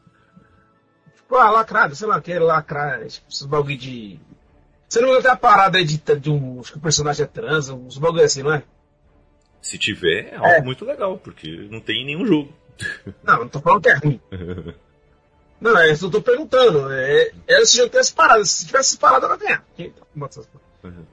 [1.14, 4.18] Tipo, ah, lacrada, sei lá, que lacrar, tipo, esses bagulho de.
[4.88, 6.60] Você não tem a parada aí de, de um.
[6.60, 8.62] Acho que o personagem é trans, uns bagulho assim, não é?
[9.66, 10.60] Se tiver, é algo É.
[10.62, 12.52] muito legal, porque não tem em nenhum jogo.
[13.24, 14.20] Não, não tô falando que é ruim.
[15.60, 16.92] Não, é isso que eu tô perguntando.
[16.92, 18.50] É, é esse jogo tem as paradas.
[18.50, 19.64] Se tivesse paradas, ela ganhar.
[20.14, 20.46] Bota essas
[20.82, 21.04] paradas.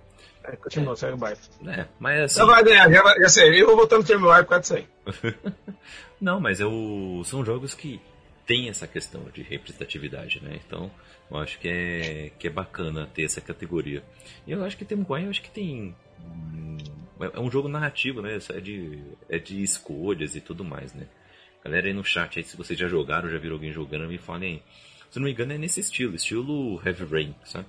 [0.43, 1.39] É, continua, segue o baile.
[1.67, 2.39] É, mas assim.
[2.41, 3.61] Você vai ganhar, já, vai- já sei.
[3.61, 5.33] Eu vou votar no Terminal por causa disso aí.
[6.21, 7.23] Não, mas é o...
[7.25, 7.99] são jogos que
[8.45, 10.59] tem essa questão de representatividade, né?
[10.67, 10.91] Então,
[11.31, 14.03] eu acho que é, que é bacana ter essa categoria.
[14.45, 15.95] E eu acho que tem eu acho que tem.
[17.33, 18.37] É um jogo narrativo, né?
[18.49, 21.07] É de, é de escolhas e tudo mais, né?
[21.63, 24.55] Galera aí no chat aí, se vocês já jogaram, já viram alguém jogando, me falem
[24.55, 24.63] aí.
[25.09, 27.67] Se não me engano, é nesse estilo, estilo Heavy Rain, sabe?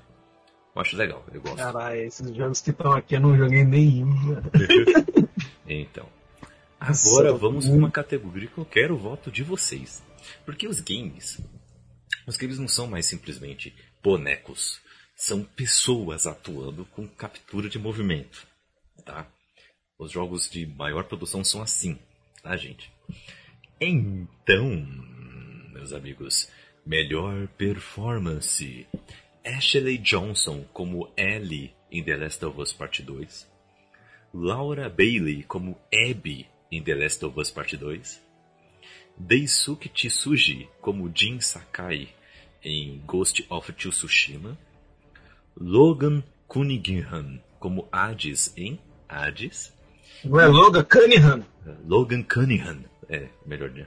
[0.74, 1.58] Eu acho legal, eu gosto.
[1.58, 4.14] Caralho, esses jogos que estão aqui eu não joguei nenhum.
[5.66, 6.06] Então,
[6.78, 10.02] Nossa, agora tô vamos para uma categoria que eu quero o voto de vocês.
[10.44, 11.40] Porque os games,
[12.26, 14.78] os games não são mais simplesmente bonecos,
[15.16, 18.46] são pessoas atuando com captura de movimento,
[19.06, 19.26] tá?
[19.96, 21.98] Os jogos de maior produção são assim,
[22.42, 22.92] tá, gente?
[23.80, 24.86] Então,
[25.72, 26.50] meus amigos,
[26.84, 28.86] melhor performance.
[29.44, 33.48] Ashley Johnson como Ellie em The Last of Us Part 2.
[34.32, 38.20] Laura Bailey como Abby em The Last of Us Part 2.
[39.16, 42.08] Daisuke Tsuji como Jin Sakai
[42.64, 44.58] em Ghost of Tsushima.
[45.56, 49.73] Logan Cunningham como Hades em Hades.
[50.22, 51.44] Não é Logan Cunningham?
[51.86, 53.86] Logan Cunningham, é, melhor né?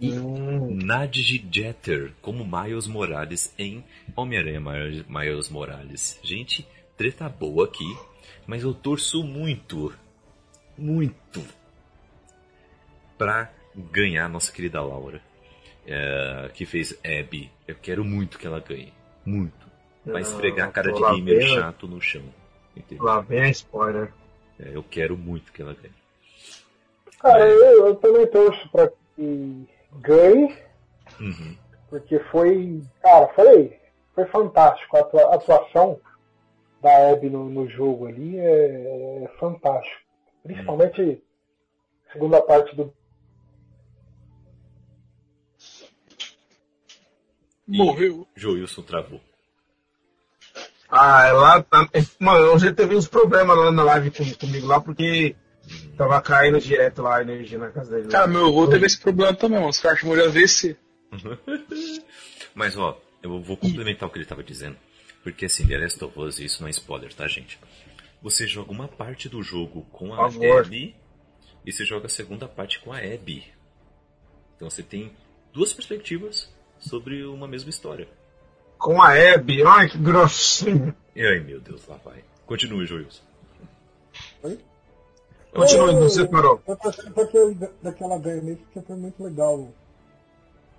[0.00, 0.78] E Hum.
[0.82, 4.60] Nadji Jeter como Miles Morales em Homem-Aranha
[5.08, 6.18] Miles- Morales.
[6.22, 6.66] Gente,
[6.96, 7.96] treta boa aqui,
[8.46, 9.92] mas eu torço muito,
[10.76, 11.44] muito
[13.16, 15.20] pra ganhar a nossa querida Laura,
[15.86, 17.50] é, que fez Abby.
[17.66, 18.92] Eu quero muito que ela ganhe,
[19.24, 19.66] muito.
[20.06, 22.22] Vai esfregar a cara de gamer chato no chão.
[22.76, 23.04] Entendeu?
[23.04, 24.12] Lá vem a spoiler.
[24.60, 25.94] É, eu quero muito que ela ganhe.
[27.20, 29.66] Cara, eu, eu também torço pra que
[30.00, 30.56] ganhe,
[31.20, 31.56] Uhum.
[31.90, 32.82] porque foi.
[33.02, 33.78] Cara, foi,
[34.14, 34.96] foi fantástico.
[34.96, 36.00] A atua- a atuação
[36.80, 40.02] da Abby no, no jogo ali é, é fantástico.
[40.44, 41.22] Principalmente
[42.08, 42.92] a segunda parte do.
[47.66, 48.26] Morreu.
[48.34, 49.20] Joilson travou.
[50.90, 51.88] Ah, lá tá.
[52.18, 55.36] Mano, eu já teve uns problemas lá na live com- comigo lá, porque
[55.96, 58.08] tava caindo direto lá a energia na casa dele.
[58.08, 59.70] Cara, meu avô teve esse problema também, mano.
[59.70, 60.76] Os caras de AVC.
[62.54, 64.76] Mas ó, eu vou complementar o que ele estava dizendo.
[65.22, 67.58] Porque assim, The Last of Us, isso não é spoiler, tá, gente?
[68.22, 70.18] Você joga uma parte do jogo com a.
[70.66, 70.96] Ellie
[71.66, 73.44] e você joga a segunda parte com a Abby.
[74.56, 75.12] Então você tem
[75.52, 78.08] duas perspectivas sobre uma mesma história.
[78.78, 80.94] Com a Abby, ai que grossinho.
[81.14, 82.22] E ai meu Deus, lá vai.
[82.46, 83.22] Continue, Joilson.
[85.52, 86.62] Continua, Eu- você parou.
[86.66, 89.68] Eu daquela ganha mesmo, porque foi muito legal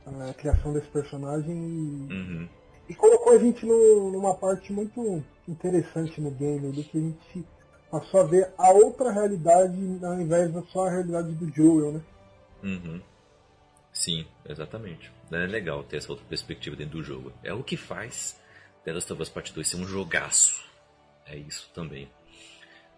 [0.08, 2.50] a criação desse personagem e, Uhum.
[2.88, 7.46] e colocou a gente no- numa parte muito interessante no game, ali, que a gente
[7.92, 12.02] passou a ver a outra realidade ao invés da só a realidade do Joel, né?
[12.64, 13.02] Uhum.
[13.92, 15.12] Sim, exatamente.
[15.32, 17.32] É legal ter essa outra perspectiva dentro do jogo.
[17.44, 18.40] É o que faz
[18.84, 20.64] The Last of Us Part 2 ser um jogaço.
[21.26, 22.10] É isso também.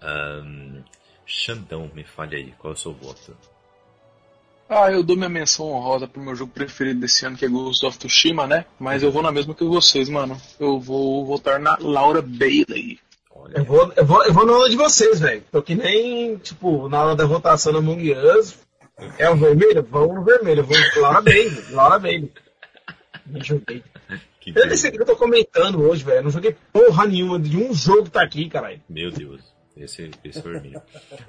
[0.01, 0.83] Ahn,
[1.25, 3.35] Xandão, me fale aí, qual é o seu voto?
[4.73, 7.85] Ah, eu dou minha menção honrosa pro meu jogo preferido desse ano, que é Ghost
[7.85, 8.65] of Tsushima, né?
[8.79, 10.39] Mas eu vou na mesma que vocês, mano.
[10.57, 12.97] Eu vou votar na Laura Bailey.
[13.35, 15.43] Olha, Eu vou, eu vou, eu vou na aula de vocês, velho.
[15.51, 18.57] Tô que nem, tipo, na hora da votação na Among Us.
[19.17, 19.83] É o vermelho?
[19.89, 20.63] Vamos no vermelho.
[20.63, 21.63] Vou Laura Bailey.
[21.71, 22.31] Laura Bailey.
[23.25, 23.83] Me joguei.
[24.39, 26.17] que Eu nem sei o que eu tô comentando hoje, velho.
[26.19, 28.81] Eu não joguei porra nenhuma de um jogo que tá aqui, caralho.
[28.89, 29.41] Meu Deus,
[29.77, 30.81] esse, esse foi o meu.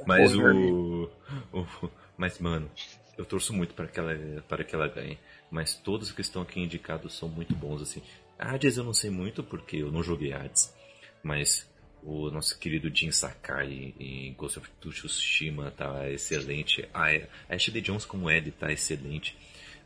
[0.07, 1.11] Mas o,
[1.53, 2.71] o- Mas, mano,
[3.19, 4.15] Eu torço muito para que, ela,
[4.49, 5.19] para que ela ganhe.
[5.51, 8.03] Mas todos que estão aqui indicados são muito bons, assim.
[8.39, 10.75] Hades eu não sei muito, porque eu não joguei Hades.
[11.23, 11.71] Mas
[12.05, 16.89] o nosso querido Jin Sakai em Ghost of Tsushima tá excelente.
[16.93, 17.07] A
[17.49, 19.37] Ashley Jones como Ed tá excelente.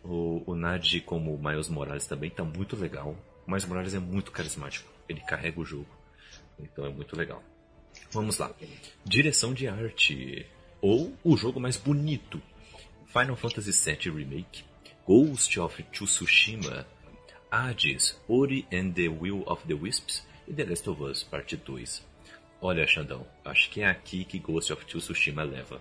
[0.02, 3.16] O, o Naji como Miles Morales também tá muito legal.
[3.46, 4.90] O Miles Morales é muito carismático.
[5.08, 5.88] Ele carrega o jogo.
[6.58, 7.42] Então é muito legal.
[8.10, 8.50] Vamos lá.
[9.04, 10.46] Direção de arte.
[10.80, 12.40] Ou o jogo mais bonito.
[13.06, 14.64] Final Fantasy VII Remake.
[15.06, 16.86] Ghost of Tsushima.
[17.50, 22.05] Hades, Ori and the Will of the Wisps e The Last of Us Parte 2.
[22.60, 25.80] Olha, Xandão, acho que é aqui que Ghost of Tsushima leva.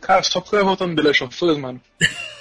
[0.00, 1.80] Cara, só porque eu ia voltar no The Last of Us, mano.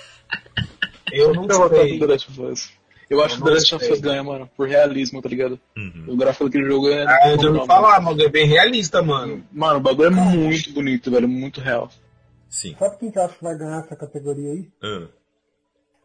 [1.11, 1.99] Eu no sei.
[1.99, 2.71] The Last of Us.
[3.09, 3.91] Eu acho Eu que The Last of.
[3.93, 5.59] Us ganha, mano, por realismo, tá ligado?
[5.75, 6.05] Uhum.
[6.09, 7.05] O gráfico daquele jogo é.
[7.07, 9.45] Ah, eu já ouvi Não, falar, mas é bem realista, mano.
[9.51, 11.89] Mano, o bagulho é muito bonito, velho, muito real.
[12.49, 12.75] Sim.
[12.77, 14.69] Sabe quem que eu acho que vai ganhar essa categoria aí?
[14.83, 15.07] Ah,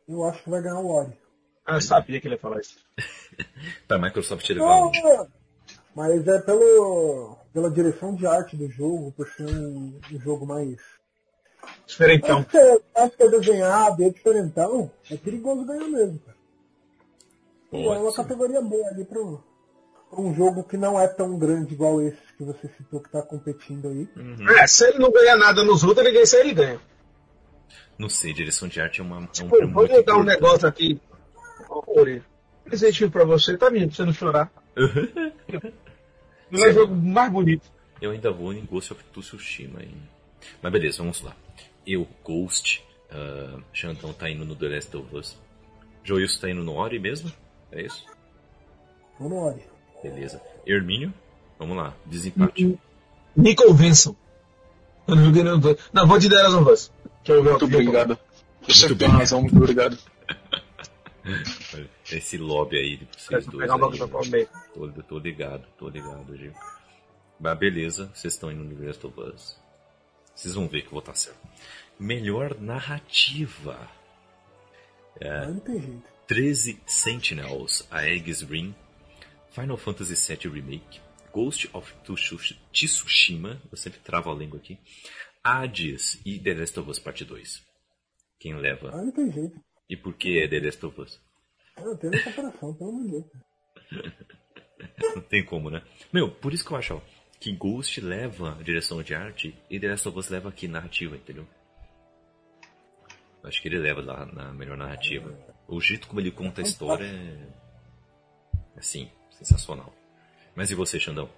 [0.09, 1.13] Eu acho que vai ganhar o Ori.
[1.67, 2.77] Ah, eu sabia que ele ia falar isso.
[3.87, 5.03] pra Microsoft onde?
[5.03, 5.29] não.
[5.95, 10.77] Mas é pelo, pela direção de arte do jogo, por ser um, um jogo mais.
[11.87, 12.39] Diferentão.
[12.39, 14.91] Acho que, é, acho que é desenhado, é diferentão.
[15.11, 16.37] É perigoso ganhar mesmo, cara.
[17.73, 19.39] E é uma categoria boa ali pra um,
[20.11, 23.23] pra um jogo que não é tão grande igual esse que você citou que tá
[23.23, 24.09] competindo aí.
[24.17, 24.51] Uhum.
[24.51, 26.81] É, se ele não ganhar nada nos outros, ele ganha, se ele ganha.
[27.99, 30.67] Não sei, direção de arte é, uma, é um Pô, prêmio vou dar um negócio
[30.67, 31.01] aqui.
[31.69, 32.23] Ô, Ori,
[32.65, 34.51] presentinho pra você, tá vindo, pra você não chorar.
[36.51, 37.71] Não é o jogo mais bonito.
[38.01, 40.11] Eu ainda vou em Ghost of Tsushima ainda.
[40.61, 41.37] Mas beleza, vamos lá.
[41.87, 45.39] Eu, Ghost, uh, Xandão tá indo no The Last of Us.
[46.05, 47.33] Joilson tá indo no Ori mesmo?
[47.71, 48.05] É isso?
[49.19, 49.63] Vamos no Ori.
[50.03, 50.41] Beleza.
[50.67, 51.15] Hermínio,
[51.59, 52.79] vamos lá, desempate.
[53.37, 54.17] Me convençam.
[55.07, 55.91] Eu não joguei nenhum dos dois.
[55.93, 56.93] Não, vou de The Last of Us.
[57.29, 58.19] Muito obrigado.
[58.69, 59.19] Você Muito tem bem.
[59.19, 59.99] razão, muito obrigado.
[62.17, 63.71] Esse lobby aí de vocês dois.
[63.71, 64.49] pegar Aí, comer.
[64.75, 66.53] tô, tô ligado, tô ligado, Gil.
[67.41, 69.61] Mas beleza, vocês estão indo no The Last of Us.
[70.35, 71.41] Vocês vão ver que eu vou estar certo.
[71.99, 73.89] Melhor narrativa.
[75.21, 76.03] Mas não tem jeito.
[76.27, 78.75] 13 Sentinels, a Aegis Ring,
[79.51, 81.01] Final Fantasy VII Remake,
[81.33, 84.79] Ghost of Tsush- Tsushima, eu sempre travo a língua aqui,
[85.45, 87.63] Hades e The Last of Us Parte 2.
[88.39, 88.91] Quem leva?
[88.91, 89.61] Não tem jeito.
[89.91, 91.21] E por que é The Last of Us?
[91.79, 93.25] Não tem nem comparação, pelo amor de Deus.
[95.15, 95.83] Não tem como, né?
[96.13, 97.01] Meu, por isso que eu acho ó,
[97.39, 101.17] que Ghost leva a direção de arte e The Last of Us leva aqui narrativa,
[101.17, 101.47] entendeu?
[103.43, 105.37] Eu acho que ele leva lá na melhor narrativa.
[105.69, 107.47] O jeito como ele conta a história é.
[108.77, 109.93] Assim, sensacional.
[110.55, 111.29] Mas e você, Xandão?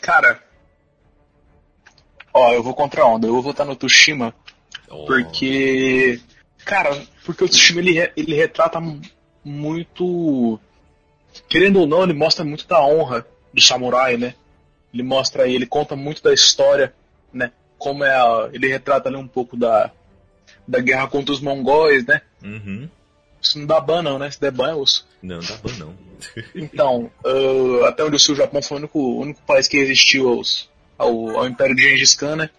[0.00, 0.42] Cara.
[2.32, 3.26] Ó, eu vou contra a onda.
[3.26, 4.34] Eu vou votar no Tsushima
[4.90, 6.20] Oh, porque.
[6.68, 9.00] Cara, porque o Tsushima ele, ele retrata mu-
[9.42, 10.60] muito.
[11.48, 14.34] Querendo ou não, ele mostra muito da honra do samurai, né?
[14.92, 16.92] Ele mostra aí, ele conta muito da história,
[17.32, 17.52] né?
[17.78, 19.90] Como é a, ele retrata ali um pouco da,
[20.66, 22.20] da guerra contra os mongóis, né?
[22.44, 22.86] Uhum.
[23.40, 24.30] Isso não dá ban não, né?
[24.30, 25.08] Se der ban é osso.
[25.22, 25.94] Não, dá ban não.
[26.54, 29.78] Então, ah, até onde eu sei, o Japão foi o único, o único país que
[29.78, 32.50] resistiu aos, ao, ao Império de Gengis Khan, né?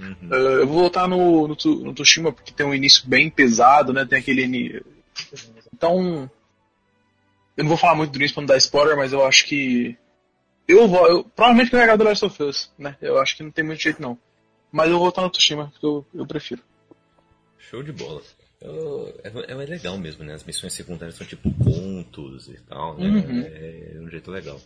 [0.00, 0.28] Uhum.
[0.32, 4.04] Ah, eu vou voltar no, no, no Tsushima porque tem um início bem pesado, né?
[4.04, 4.82] Tem aquele.
[5.72, 6.30] Então.
[7.56, 9.96] Eu não vou falar muito do início pra não dar spoiler, mas eu acho que.
[10.66, 11.06] Eu vou.
[11.06, 12.96] Eu, provavelmente vai ganhar do Last of Us, né?
[13.02, 14.18] Eu acho que não tem muito jeito não.
[14.72, 16.62] Mas eu vou voltar no Tsushima, porque eu, eu prefiro.
[17.58, 18.22] Show de bola.
[18.60, 20.32] Eu- é, é legal mesmo, né?
[20.34, 23.06] As missões secundárias são tipo contos e tal, né?
[23.06, 23.40] Uhum.
[23.46, 24.60] É um jeito legal.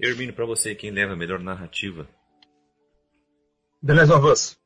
[0.00, 2.08] Hermínio, pra você, quem leva a melhor narrativa?
[3.84, 4.61] The Last of Us.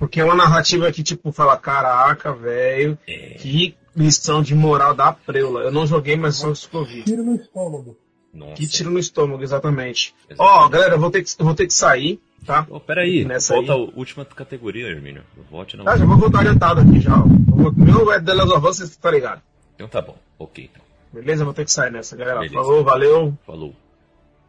[0.00, 3.34] Porque é uma narrativa que, tipo, fala, caraca, velho, É.
[3.38, 5.60] que lição de moral da preula.
[5.60, 7.02] Eu não joguei, mas só isso que eu vi.
[7.04, 7.96] Tiro no estômago.
[8.32, 8.54] Nossa.
[8.54, 10.14] Que tiro no estômago, exatamente.
[10.30, 10.72] Ó, Exatamente.
[10.72, 12.66] galera, eu vou ter que, vou ter que sair, tá?
[12.70, 13.92] Oh, peraí, Nessa volta aí.
[13.94, 15.22] a última categoria, Hermínio.
[15.50, 17.16] Vote na Tá, já vou voltar adiantado aqui já.
[17.22, 19.42] O meu é The Last of Us, você tá ligado.
[19.74, 20.82] Então tá bom, ok então.
[21.12, 21.42] Beleza?
[21.42, 22.38] Eu vou ter que sair nessa, galera.
[22.38, 22.54] Beleza.
[22.54, 23.74] Falou, valeu, Falou.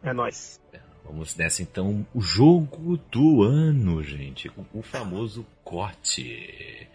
[0.02, 0.60] é nóis.
[1.04, 4.48] Vamos nessa então, o jogo do ano, gente.
[4.48, 6.88] O, o famoso corte.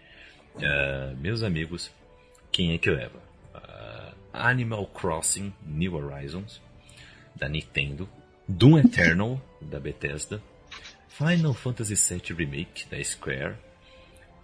[0.56, 1.90] Ah, meus amigos,
[2.50, 3.22] quem é que leva?
[3.54, 6.60] Ah, Animal Crossing New Horizons,
[7.36, 8.08] da Nintendo.
[8.48, 10.42] Doom Eternal, da Bethesda.
[11.08, 13.56] Final Fantasy VII Remake, da Square.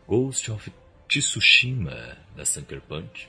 [0.06, 0.70] Ghost of
[1.08, 3.28] Tsushima, da Sucker Punch.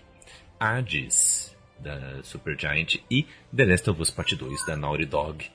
[0.59, 3.01] Hades, da Supergiant.
[3.09, 3.25] E
[3.55, 5.49] The Last of Us Part 2, da Naughty Dog.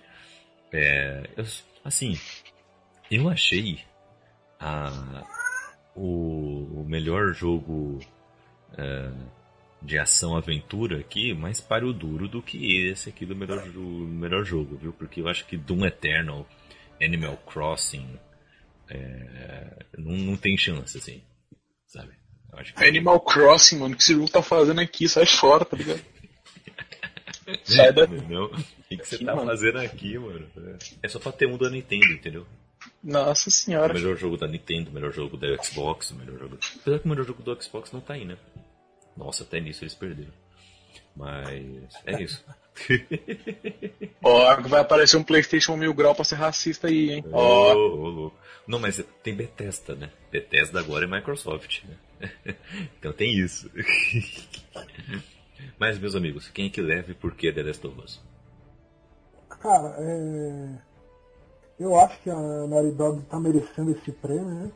[0.73, 1.45] É, eu-
[1.85, 2.19] assim,
[3.11, 3.81] eu achei
[4.59, 5.25] a,
[5.95, 7.99] o, o melhor jogo
[8.79, 9.11] é,
[9.83, 14.77] de ação-aventura aqui mais páreo duro do que esse aqui do melhor, do melhor jogo,
[14.77, 14.93] viu?
[14.93, 16.47] Porque eu acho que Doom Eternal,
[17.03, 18.19] Animal Crossing,
[18.89, 21.23] é, não, não tem chance, assim,
[21.87, 22.13] sabe?
[22.77, 22.85] Que...
[22.85, 25.09] Animal Crossing, mano, o que esse jogo tá fazendo aqui?
[25.09, 26.03] Sai fora, tá ligado?
[27.65, 28.05] Sai da...
[28.05, 28.45] Entendeu?
[28.47, 29.49] O que, que você tá mano.
[29.51, 30.47] fazendo aqui, mano?
[31.03, 32.47] É só pra ter um da Nintendo, entendeu?
[33.03, 33.93] Nossa O senhora.
[33.93, 36.59] melhor jogo da Nintendo, o melhor jogo da Xbox, o melhor jogo.
[36.81, 38.37] Apesar que o melhor jogo do Xbox não tá aí, né?
[39.17, 40.33] Nossa, até nisso eles perderam.
[41.15, 42.45] Mas é isso.
[44.23, 47.25] Ó, vai aparecer um PlayStation mil grau pra ser racista aí, hein?
[47.27, 48.39] Ô, Ó, ô, louco.
[48.67, 50.11] Não, mas tem Bethesda, né?
[50.31, 51.97] Bethesda agora é Microsoft, né?
[52.99, 53.71] então tem isso.
[55.79, 58.21] mas, meus amigos, quem é que leva e por que The Last of Us?
[59.61, 60.69] Cara, é...
[61.79, 64.73] eu acho que a Naughty Dog tá merecendo esse prêmio, né?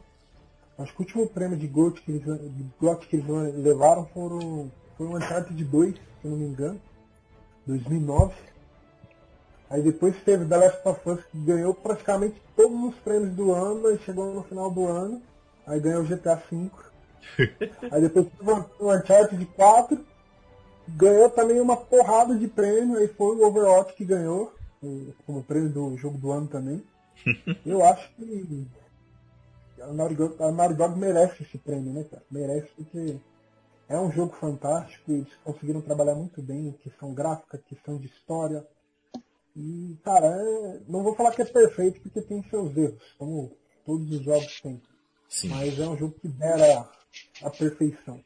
[0.79, 3.27] Acho que o último prêmio de GOT que eles, de GOT que eles
[3.57, 6.81] levaram foram, foi o Uncharted 2, se eu não me engano,
[7.67, 8.35] 2009.
[9.71, 13.87] Aí depois teve The Last of Us que ganhou praticamente todos os prêmios do ano,
[13.87, 15.23] aí chegou no final do ano,
[15.67, 16.71] aí ganhou o GTA V.
[17.91, 20.05] aí depois teve o Uncharted 4,
[20.89, 24.53] ganhou também uma porrada de prêmio, aí foi o Overwatch que ganhou,
[25.27, 26.83] como prêmio do jogo do ano também.
[27.65, 28.67] Eu acho que
[29.81, 32.23] a Naughty, Dog, a Naughty Dog merece esse prêmio, né, cara?
[32.31, 33.19] Merece porque
[33.89, 38.67] é um jogo fantástico, eles conseguiram trabalhar muito bem em questão gráfica, questão de história.
[39.57, 44.11] E, cara, é- não vou falar que é perfeito porque tem seus erros, como todos
[44.11, 44.81] os jogos têm.
[45.29, 46.89] Sim, Mas é um jogo que dera
[47.43, 48.21] a perfeição.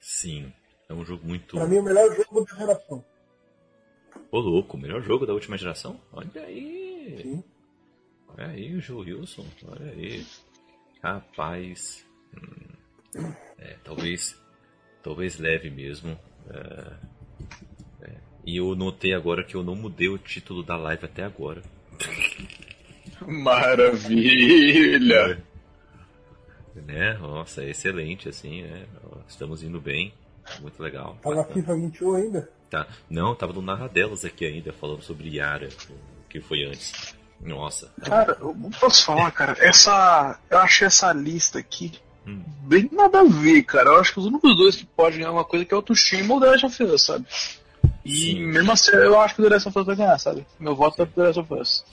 [0.00, 0.52] sim.
[0.88, 1.56] É um jogo muito.
[1.56, 3.04] Pra mim, é o melhor jogo da geração.
[4.30, 6.00] Ô louco, o melhor jogo da última geração?
[6.12, 7.20] Olha aí!
[7.22, 7.44] Sim.
[8.28, 10.26] Olha aí o Joe Wilson, olha aí.
[11.02, 12.06] Rapaz.
[13.14, 14.40] hum, é, talvez.
[15.02, 16.18] Talvez leve mesmo.
[16.50, 16.92] é,
[18.02, 18.16] é.
[18.44, 21.62] E eu notei agora que eu não mudei o título da live até agora.
[23.26, 25.42] maravilha.
[26.74, 27.14] Né?
[27.14, 28.86] Nossa, é excelente, assim, né?
[29.26, 30.12] Estamos indo bem.
[30.60, 31.16] Muito legal.
[31.22, 31.54] Tava bacana.
[31.54, 32.50] FIFA 21 ainda.
[32.70, 32.86] Tá.
[33.08, 35.68] Não, tava no Narradelas aqui ainda, falando sobre Yara,
[36.28, 37.14] que foi antes.
[37.40, 37.90] Nossa.
[38.02, 40.38] Cara, eu posso falar, cara, essa.
[40.50, 41.92] Eu achei essa lista aqui
[42.26, 42.42] Hum.
[42.64, 43.88] bem nada a ver, cara.
[43.88, 46.34] Eu acho que os únicos dois que podem ganhar uma coisa que é o Tushima
[46.34, 47.26] ou o The Last of Us, sabe?
[48.04, 48.46] E Sim.
[48.46, 50.46] mesmo assim, eu acho que o The Last of Us vai ganhar, sabe?
[50.60, 51.84] Meu voto é pro The Last of Us.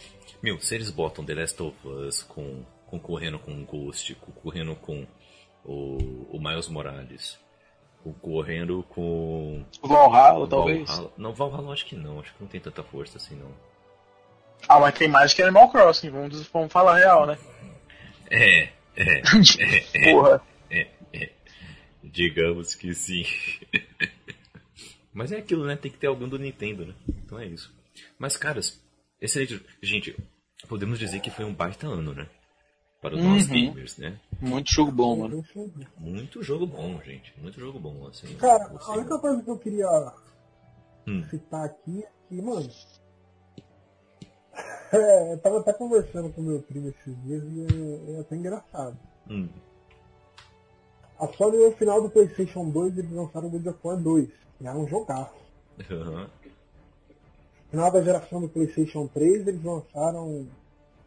[0.43, 5.07] Meu, se eles botam The Last of Us com, concorrendo com o Ghost, concorrendo com
[5.63, 7.39] o, o Miles Morales,
[8.05, 10.87] concorrendo com O Valhalla, talvez.
[10.87, 11.13] Valhalla.
[11.17, 13.51] Não, Valhalla acho que não, acho que não tem tanta força assim não.
[14.67, 17.37] Ah, mas tem mais que Animal Crossing, vamos, vamos falar a real, né?
[18.29, 19.21] É, é,
[20.11, 20.41] Porra.
[22.03, 23.25] digamos que sim.
[25.13, 25.77] Mas é aquilo, né?
[25.77, 26.93] Tem que ter algum do Nintendo, né?
[27.07, 27.73] Então é isso.
[28.19, 28.83] Mas, caras,
[29.21, 29.65] excelente.
[29.81, 30.13] Gente,
[30.67, 32.27] podemos dizer que foi um baita ano, né?
[33.05, 33.53] Para nós Uhum.
[33.53, 34.19] gamers, né?
[34.41, 35.45] Muito jogo bom, mano.
[35.99, 37.31] Muito jogo bom, gente.
[37.39, 38.33] Muito jogo bom, assim.
[38.37, 40.11] Cara, a única coisa que eu queria
[41.07, 41.23] Hum.
[41.29, 42.67] citar aqui é que, mano.
[44.91, 48.97] É, eu tava até conversando com meu primo esses dias e é, é até engraçado.
[49.29, 49.49] Hum.
[51.19, 54.65] A Sony no final do Playstation 2 eles lançaram o God of War 2, que
[54.67, 55.33] era um jogaço.
[55.91, 56.29] Aham.
[56.45, 60.47] No final da geração do Playstation 3 eles lançaram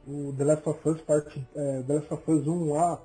[0.09, 3.01] o The Last of Us Part, é, The Last of Us 1 lá.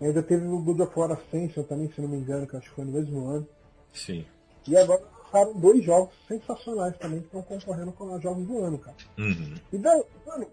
[0.00, 2.74] Ainda teve o God of War Ascension também, se não me engano, que acho que
[2.74, 3.48] foi no mesmo ano.
[3.94, 4.26] Sim.
[4.68, 8.78] E agora lançaram dois jogos sensacionais também que estão concorrendo com os jogos do ano,
[8.78, 8.96] cara.
[9.18, 9.54] Uhum.
[9.72, 10.46] E daí, mano,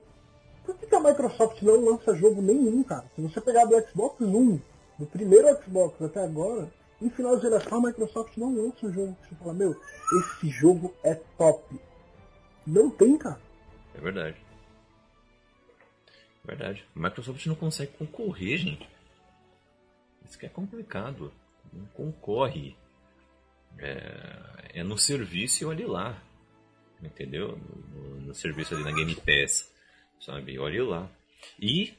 [0.65, 3.03] por que, que a Microsoft não lança jogo nenhum, cara?
[3.15, 4.59] Se você pegar do Xbox 1,
[4.99, 6.71] do primeiro Xbox até agora,
[7.01, 9.75] em final de geração a Microsoft não lança um jogo que você fala, meu,
[10.19, 11.79] esse jogo é top.
[12.65, 13.39] Não tem, cara.
[13.95, 14.37] É verdade.
[16.45, 16.85] Verdade.
[16.95, 18.89] A Microsoft não consegue concorrer, gente.
[20.25, 21.33] Isso que é complicado.
[21.71, 22.75] Não concorre.
[23.77, 26.21] É, é no serviço e olhe lá.
[27.01, 27.57] Entendeu?
[27.57, 29.71] No, no- serviço ali na Game Pass.
[30.19, 30.57] Sabe?
[30.59, 31.09] Olhe lá.
[31.59, 31.93] E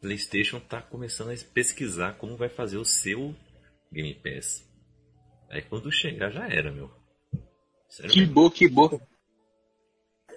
[0.00, 3.34] PlayStation tá começando a pesquisar como vai fazer o seu
[3.92, 4.68] Game Pass.
[5.50, 6.90] Aí quando chegar já era, meu.
[7.88, 9.00] Sério Que boa, que boa.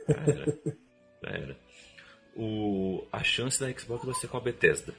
[0.07, 0.45] Já era.
[1.23, 1.66] Já era.
[2.37, 4.93] O, a chance da Xbox vai ser com a Bethesda.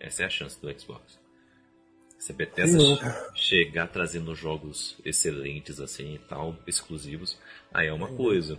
[0.00, 1.18] Essa é a chance do Xbox.
[2.18, 2.96] Se a Bethesda Sim.
[2.96, 7.38] che- chegar trazendo jogos excelentes assim e tal, exclusivos,
[7.72, 8.58] aí é uma coisa.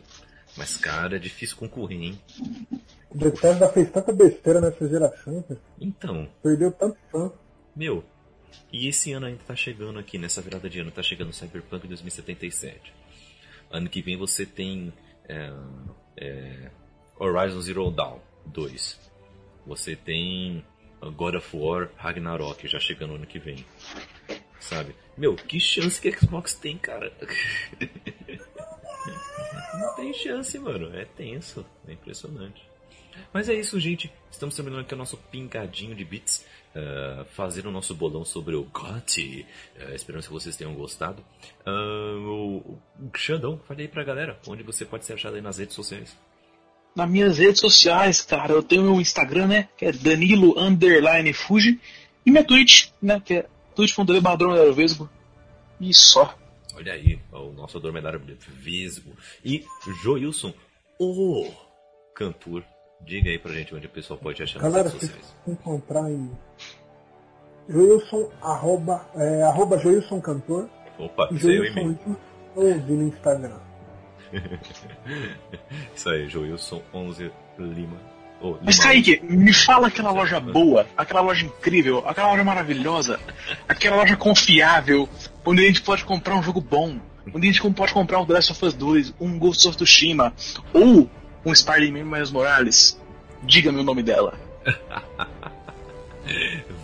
[0.56, 2.22] Mas, cara, é difícil concorrer, hein?
[3.10, 5.60] O Bethesda fez tanta besteira nessa geração, cara.
[5.82, 7.32] Então, Perdeu tanto fã.
[7.76, 8.04] meu,
[8.72, 12.94] e esse ano ainda tá chegando aqui, nessa virada de ano, tá chegando Cyberpunk 2077.
[13.72, 14.94] Ano que vem você tem
[15.28, 15.52] é,
[16.18, 16.72] é,
[17.20, 19.12] Horizon Zero Dawn 2.
[19.66, 20.64] Você tem
[21.16, 23.66] God of War Ragnarok já chegando ano que vem.
[24.60, 24.96] Sabe?
[25.18, 27.12] Meu, que chance que a Xbox tem, cara?
[29.74, 30.96] Não tem chance, mano.
[30.96, 31.66] É tenso.
[31.88, 32.64] É impressionante.
[33.32, 34.12] Mas é isso, gente.
[34.32, 36.46] Estamos terminando aqui o nosso pingadinho de bits.
[36.76, 39.46] Uh, fazendo o nosso bolão sobre o GOT.
[39.76, 41.24] Uh, esperamos que vocês tenham gostado.
[41.68, 45.60] Uh, o, o Xandão, fale aí pra galera onde você pode ser achado aí nas
[45.60, 46.18] redes sociais.
[46.96, 49.70] Nas minhas redes sociais, cara, eu tenho meu Instagram, né?
[49.76, 51.80] Que é Danilo Underline Fuji.
[52.26, 53.22] E minha Twitch, né?
[53.24, 55.10] Que é twitch.tv Badrão Vesgo.
[55.80, 56.36] E só.
[56.76, 59.12] Olha aí, o nosso dromedário Vesgo.
[59.44, 59.66] E
[60.04, 60.54] Joilson,
[61.00, 61.50] o
[62.16, 62.64] cantor.
[63.06, 65.48] Diga aí pra gente onde o pessoal pode achar Galera, nas vocês redes sociais.
[65.48, 66.32] encontrar em
[67.68, 72.00] Joilson, arroba, é, arroba Joilson Cantor Opa, e é o Joilson e-mail.
[72.06, 72.20] Lima
[72.56, 73.60] 11 no Instagram.
[75.96, 77.98] Isso aí, Joilson 11 Lima.
[78.42, 78.88] Oh, Mas Lima.
[78.88, 83.20] Kaique, me fala aquela loja boa, aquela loja incrível, aquela loja maravilhosa,
[83.68, 85.08] aquela loja confiável,
[85.46, 87.00] onde a gente pode comprar um jogo bom,
[87.34, 90.34] onde a gente pode comprar um The Last of Us 2, um Ghost of Tsushima,
[90.74, 91.10] ou
[91.46, 93.00] um Spider-Man Miles Morales.
[93.44, 94.34] Diga-me o nome dela.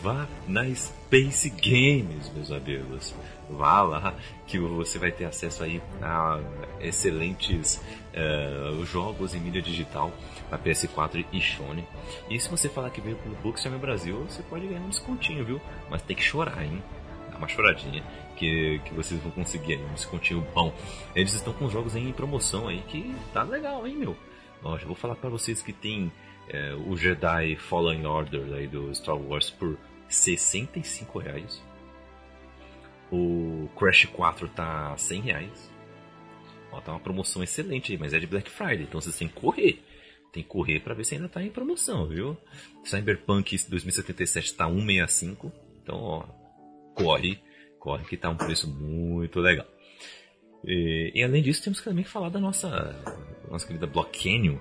[0.02, 3.16] Vá na Space Games, meus amigos.
[3.50, 4.14] Vá lá
[4.50, 6.40] que você vai ter acesso aí a
[6.82, 7.80] excelentes
[8.12, 10.12] eh, jogos em mídia digital
[10.50, 11.88] para PS4 e Sony.
[12.28, 15.62] E se você falar que veio pelo Bookstime Brasil, você pode ganhar um descontinho, viu?
[15.88, 16.82] Mas tem que chorar, hein?
[17.32, 18.04] Dá uma choradinha
[18.36, 20.74] que, que vocês vão conseguir aí, um descontinho bom.
[21.16, 24.18] Eles estão com jogos em promoção aí que tá legal, hein, meu?
[24.64, 26.12] Ó, já vou falar para vocês que tem
[26.48, 29.78] é, o Jedi Fallen Order aí do Star Wars por
[30.08, 31.69] 65 reais.
[33.12, 35.72] O Crash 4 tá 100 reais.
[36.72, 39.34] Ó, tá uma promoção excelente aí, mas é de Black Friday, então vocês têm que
[39.34, 39.84] correr.
[40.32, 42.38] Tem que correr para ver se ainda tá em promoção, viu?
[42.84, 45.52] Cyberpunk 2077 tá 165,
[45.82, 46.24] então ó,
[46.94, 47.42] corre,
[47.80, 49.66] corre que tá um preço muito legal.
[50.64, 52.96] E, e além disso, temos que também falar da nossa,
[53.50, 54.60] nossa querida Block Canyon,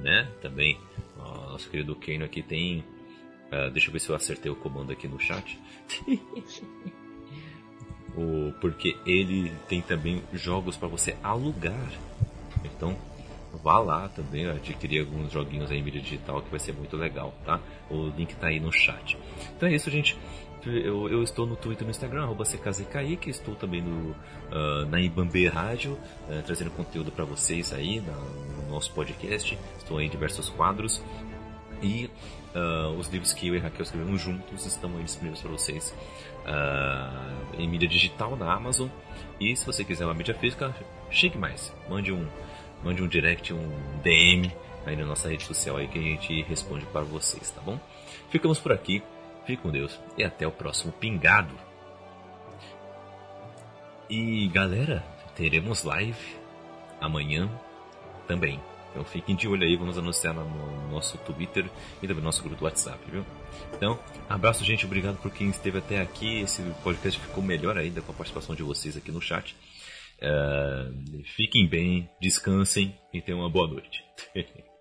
[0.00, 0.30] né?
[0.40, 0.78] Também,
[1.18, 2.84] ó, nosso querido Canyon aqui tem.
[3.50, 5.58] ah, deixa eu ver se eu acertei o comando aqui no chat.
[8.16, 11.90] o, porque ele tem também jogos para você alugar.
[12.64, 12.96] Então,
[13.62, 17.34] vá lá também adquirir alguns joguinhos aí em mídia digital que vai ser muito legal,
[17.44, 17.60] tá?
[17.90, 19.18] O link tá aí no chat.
[19.56, 20.16] Então é isso, gente.
[20.64, 24.14] Eu, eu estou no Twitter e no Instagram, CKZKaique, estou também no,
[24.50, 25.98] ah, na Ibambe Rádio,
[26.30, 29.58] ah, trazendo conteúdo para vocês aí na- no nosso podcast.
[29.76, 31.02] Estou em diversos quadros.
[31.82, 32.08] E
[32.54, 35.92] ah, os livros que eu e Raquel escrevemos juntos estão aí disponíveis para vocês
[36.46, 38.88] ah, em mídia digital na Amazon.
[39.40, 40.74] E se você quiser uma mídia física,
[41.10, 41.74] chegue mais.
[41.88, 42.26] Mande um,
[42.82, 44.52] mande um direct, um DM
[44.84, 47.78] aí na nossa rede social aí que a gente responde para vocês, tá bom?
[48.30, 49.02] Ficamos por aqui.
[49.44, 51.54] Fique com Deus e até o próximo Pingado.
[54.08, 55.02] E galera,
[55.34, 56.36] teremos live
[57.00, 57.50] amanhã
[58.26, 58.60] também.
[58.90, 61.64] Então fiquem de olho aí, vamos anunciar no nosso Twitter
[61.96, 63.24] e também no nosso grupo do WhatsApp, viu?
[63.74, 63.98] Então,
[64.28, 66.40] abraço gente, obrigado por quem esteve até aqui.
[66.40, 69.56] Esse podcast ficou melhor ainda com a participação de vocês aqui no chat.
[70.20, 70.90] Eh,
[71.34, 74.04] fiquem bem, descansem e tenham uma boa noite.